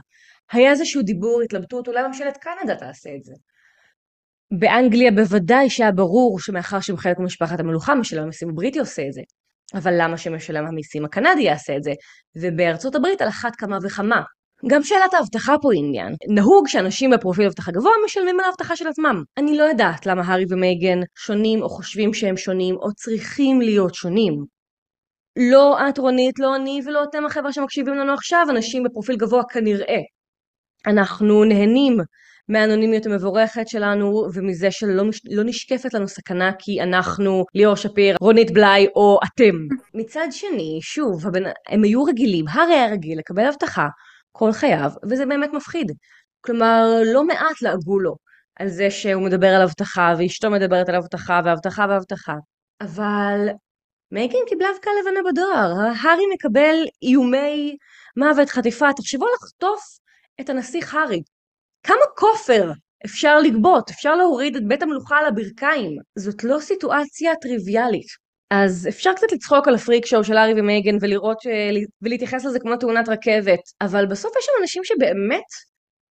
היה 0.53 0.71
איזשהו 0.71 1.03
דיבור, 1.03 1.43
התלבטות, 1.43 1.89
אולי 1.89 2.03
ממשלת 2.07 2.37
קנדה 2.37 2.77
תעשה 2.77 3.11
את 3.17 3.25
זה. 3.25 3.33
באנגליה 4.51 5.11
בוודאי 5.11 5.71
שהיה 5.71 5.93
ברור 5.93 6.41
שמאחר 6.41 6.81
שהם 6.81 6.97
חלק 6.97 7.19
ממשפחת 7.19 7.61
המלוכה, 7.61 7.95
משלם 7.95 8.23
המיסים 8.23 8.49
הבריטי 8.49 8.79
עושה 8.79 9.03
את 9.07 9.13
זה. 9.13 9.23
אבל 9.75 9.95
למה 9.99 10.17
שמשלם 10.17 10.67
המיסים 10.67 11.05
הקנדי 11.05 11.43
יעשה 11.43 11.77
את 11.77 11.83
זה? 11.83 11.93
ובארצות 12.37 12.95
הברית 12.95 13.23
על 13.23 13.29
אחת 13.29 13.57
כמה 13.57 13.79
וכמה. 13.83 14.23
גם 14.71 14.83
שאלת 14.83 15.15
האבטחה 15.15 15.55
פה 15.63 15.69
עניין. 15.75 16.15
נהוג 16.29 16.69
שאנשים 16.69 17.11
בפרופיל 17.11 17.47
אבטחה 17.47 17.73
גבוה 17.73 17.93
משלמים 18.05 18.41
על 18.41 18.47
האבטחה 18.47 18.77
של 18.77 18.89
עצמם. 18.89 19.23
אני 19.39 19.57
לא 19.57 19.65
יודעת 19.65 20.07
למה 20.07 20.23
הארי 20.23 20.45
ומייגן 20.49 20.99
שונים 21.19 21.63
או 21.63 21.69
חושבים 21.69 22.15
שהם 22.15 22.37
שונים 22.37 22.77
או 22.77 22.93
צריכים 22.95 23.61
להיות 23.61 23.95
שונים. 23.95 24.45
לא 25.51 25.89
את 25.89 25.99
רונית, 25.99 26.39
לא 26.39 26.57
אני 26.57 26.81
ולא 26.87 27.05
אתם 27.05 27.27
החבר'ה 27.27 27.53
שמקשיבים 27.53 27.95
לנו 27.95 28.13
עכשיו, 28.13 28.47
אנשים 28.51 28.83
בפרופיל 28.83 29.17
גבוה 29.17 29.43
כנראה. 29.53 29.99
אנחנו 30.87 31.45
נהנים 31.45 31.97
מהאנונימיות 32.49 33.07
המבורכת 33.07 33.69
שלנו 33.69 34.27
ומזה 34.35 34.71
שלא 34.71 35.05
לא 35.31 35.45
נשקפת 35.45 35.95
לנו 35.95 36.09
סכנה 36.09 36.51
כי 36.59 36.83
אנחנו 36.83 37.45
ליאור 37.55 37.75
שפיר, 37.75 38.17
רונית 38.21 38.51
בלאי 38.51 38.87
או 38.97 39.19
אתם. 39.25 39.55
מצד 40.01 40.27
שני, 40.31 40.79
שוב, 40.83 41.27
הבנ... 41.27 41.43
הם 41.69 41.83
היו 41.83 42.05
רגילים, 42.05 42.45
הרי 42.49 42.75
היה 42.75 42.93
רגיל 42.93 43.19
לקבל 43.19 43.45
הבטחה 43.45 43.87
כל 44.33 44.53
חייו, 44.53 44.91
וזה 45.11 45.27
באמת 45.27 45.51
מפחיד. 45.53 45.93
כלומר, 46.41 46.85
לא 47.13 47.25
מעט 47.25 47.63
לעגו 47.63 47.99
לו 48.01 48.17
על 48.57 48.69
זה 48.69 48.91
שהוא 48.91 49.23
מדבר 49.23 49.47
על 49.47 49.63
הבטחה, 49.63 50.15
ואשתו 50.19 50.51
מדברת 50.51 50.89
על 50.89 50.95
הבטחה, 50.95 51.41
והבטחה 51.45 51.87
והבטחה. 51.89 52.35
אבל 52.81 53.49
מייגן 54.13 54.39
קיבלה 54.49 54.69
אבקה 54.75 54.91
לבנה 55.01 55.21
בדואר, 55.31 55.73
הארי 56.03 56.23
מקבל 56.35 56.75
איומי 57.03 57.77
מוות, 58.17 58.51
חטיפה, 58.51 58.93
תחשבו 58.97 59.27
לחטוף 59.35 59.81
את 60.41 60.49
הנסיך 60.51 60.95
הארי. 60.95 61.23
כמה 61.85 62.05
כופר 62.17 62.71
אפשר 63.05 63.39
לגבות? 63.39 63.91
אפשר 63.91 64.17
להוריד 64.17 64.57
את 64.57 64.69
בית 64.69 64.83
המלוכה 64.83 65.17
על 65.17 65.27
הברכיים. 65.27 65.93
זאת 66.19 66.45
לא 66.45 66.59
סיטואציה 66.61 67.33
טריוויאלית. 67.43 68.07
אז 68.51 68.89
אפשר 68.89 69.13
קצת 69.17 69.33
לצחוק 69.33 69.69
על 69.69 69.75
הפריק 69.75 70.07
שואו 70.07 70.25
של 70.25 70.37
הארי 70.37 70.61
ומייגן 70.61 70.97
ולראות 71.01 71.41
ש... 71.41 71.47
ולהתייחס 72.03 72.45
לזה 72.45 72.61
כמו 72.61 72.77
תאונת 72.77 73.09
רכבת, 73.09 73.61
אבל 73.81 74.07
בסוף 74.07 74.33
יש 74.39 74.45
שם 74.45 74.53
אנשים 74.61 74.85
שבאמת 74.85 75.45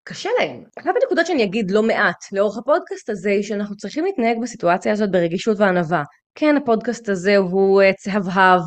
קשה 0.03 0.29
להם. 0.39 0.63
אחת 0.79 0.91
הנקודות 1.01 1.25
שאני 1.25 1.43
אגיד 1.43 1.71
לא 1.71 1.83
מעט 1.83 2.31
לאורך 2.31 2.57
הפודקאסט 2.57 3.09
הזה 3.09 3.29
היא 3.29 3.43
שאנחנו 3.43 3.75
צריכים 3.77 4.05
להתנהג 4.05 4.37
בסיטואציה 4.41 4.91
הזאת 4.91 5.11
ברגישות 5.11 5.59
וענווה. 5.59 6.03
כן, 6.35 6.57
הפודקאסט 6.57 7.09
הזה 7.09 7.37
הוא 7.37 7.81
uh, 7.81 7.95
צהבהב, 7.95 8.61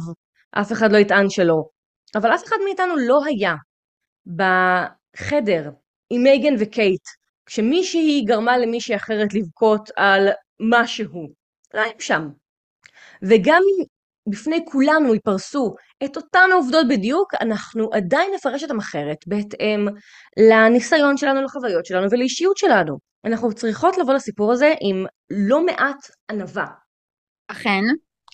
אף 0.60 0.72
אחד 0.72 0.92
לא 0.92 0.98
יטען 0.98 1.30
שלא, 1.30 1.62
אבל 2.14 2.34
אף 2.34 2.44
אחד 2.44 2.56
מאיתנו 2.64 2.96
לא 2.96 3.20
היה 3.26 3.54
בחדר 4.26 5.70
עם 6.10 6.22
מייגן 6.22 6.54
וקייט, 6.58 7.02
כשמישהי 7.46 8.24
גרמה 8.26 8.58
למישהי 8.58 8.96
אחרת 8.96 9.34
לבכות 9.34 9.90
על 9.96 10.28
משהו. 10.60 11.28
היינו 11.72 12.00
שם. 12.00 12.28
וגם 13.22 13.62
אם 13.62 13.84
בפני 14.26 14.64
כולנו 14.64 15.14
ייפרסו 15.14 15.74
את 16.04 16.16
אותן 16.16 16.48
העובדות 16.52 16.88
בדיוק, 16.88 17.34
אנחנו 17.40 17.90
עדיין 17.92 18.30
נפרש 18.34 18.62
אותן 18.62 18.78
אחרת, 18.78 19.16
בהתאם 19.26 19.86
לניסיון 20.50 21.16
שלנו, 21.16 21.42
לחוויות 21.42 21.86
שלנו 21.86 22.06
ולאישיות 22.10 22.56
שלנו. 22.56 22.98
אנחנו 23.24 23.52
צריכות 23.52 23.98
לבוא 23.98 24.14
לסיפור 24.14 24.52
הזה 24.52 24.74
עם 24.80 25.06
לא 25.30 25.66
מעט 25.66 26.06
ענווה. 26.30 26.66
אכן, 27.48 27.82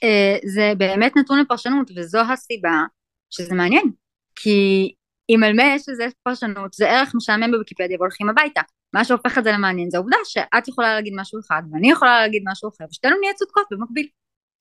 אה, 0.03 0.39
זה 0.55 0.73
באמת 0.79 1.17
נתון 1.17 1.39
לפרשנות, 1.39 1.91
וזו 1.97 2.21
הסיבה 2.21 2.83
שזה 3.31 3.55
מעניין. 3.55 3.91
כי 4.37 4.93
אם 5.31 5.45
על 5.45 5.57
מה 5.57 5.63
יש 5.63 5.89
לזה 5.89 6.07
פרשנות, 6.23 6.73
זה 6.73 6.91
ערך 6.91 7.15
משעמם 7.15 7.53
בוויקיפדיה 7.53 7.97
והולכים 7.99 8.29
הביתה. 8.29 8.61
מה 8.95 9.05
שהופך 9.05 9.39
את 9.39 9.45
זה 9.45 9.53
למעניין 9.53 9.91
זה 9.91 9.97
העובדה 9.97 10.17
שאת 10.25 10.69
יכולה 10.69 10.95
להגיד 10.95 11.13
משהו 11.17 11.41
אחד, 11.41 11.63
ואני 11.73 11.91
יכולה 11.91 12.21
להגיד 12.21 12.43
משהו 12.53 12.69
אחר, 12.69 12.85
ושתינו 12.91 13.17
נהיה 13.21 13.35
צודקות 13.35 13.67
במקביל. 13.71 14.07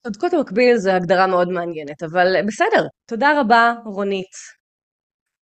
צודקות 0.04 0.34
במקביל 0.34 0.76
זה 0.76 0.94
הגדרה 0.94 1.26
מאוד 1.26 1.48
מעניינת, 1.48 2.02
אבל 2.02 2.46
בסדר. 2.46 2.86
תודה 3.06 3.40
רבה, 3.40 3.74
רונית. 3.84 4.32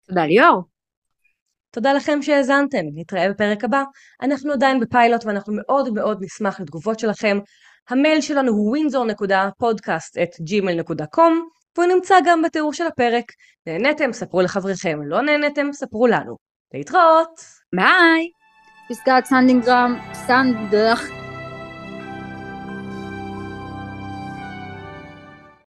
תודה 0.07 0.25
ליאור. 0.25 0.63
תודה 1.71 1.93
לכם 1.93 2.21
שהאזנתם, 2.21 2.85
נתראה 2.95 3.29
בפרק 3.29 3.63
הבא. 3.63 3.83
אנחנו 4.21 4.53
עדיין 4.53 4.79
בפיילוט 4.79 5.25
ואנחנו 5.25 5.53
מאוד 5.55 5.93
מאוד 5.93 6.23
נשמח 6.23 6.59
לתגובות 6.59 6.99
שלכם. 6.99 7.39
המייל 7.89 8.21
שלנו 8.21 8.51
הוא 8.51 8.77
windsor.podcast@gmail.com 8.77 11.58
והוא 11.79 11.91
נמצא 11.93 12.15
גם 12.25 12.41
בתיאור 12.41 12.73
של 12.73 12.87
הפרק. 12.87 13.31
נהניתם? 13.67 14.13
ספרו 14.13 14.41
לחבריכם. 14.41 14.99
לא 15.03 15.21
נהניתם? 15.21 15.73
ספרו 15.73 16.07
לנו. 16.07 16.37
להתראות! 16.73 17.39
ביי! 17.75 18.29
פסגת 18.89 19.25
סנדרינגהם, 19.25 19.99
סנדך 20.13 21.18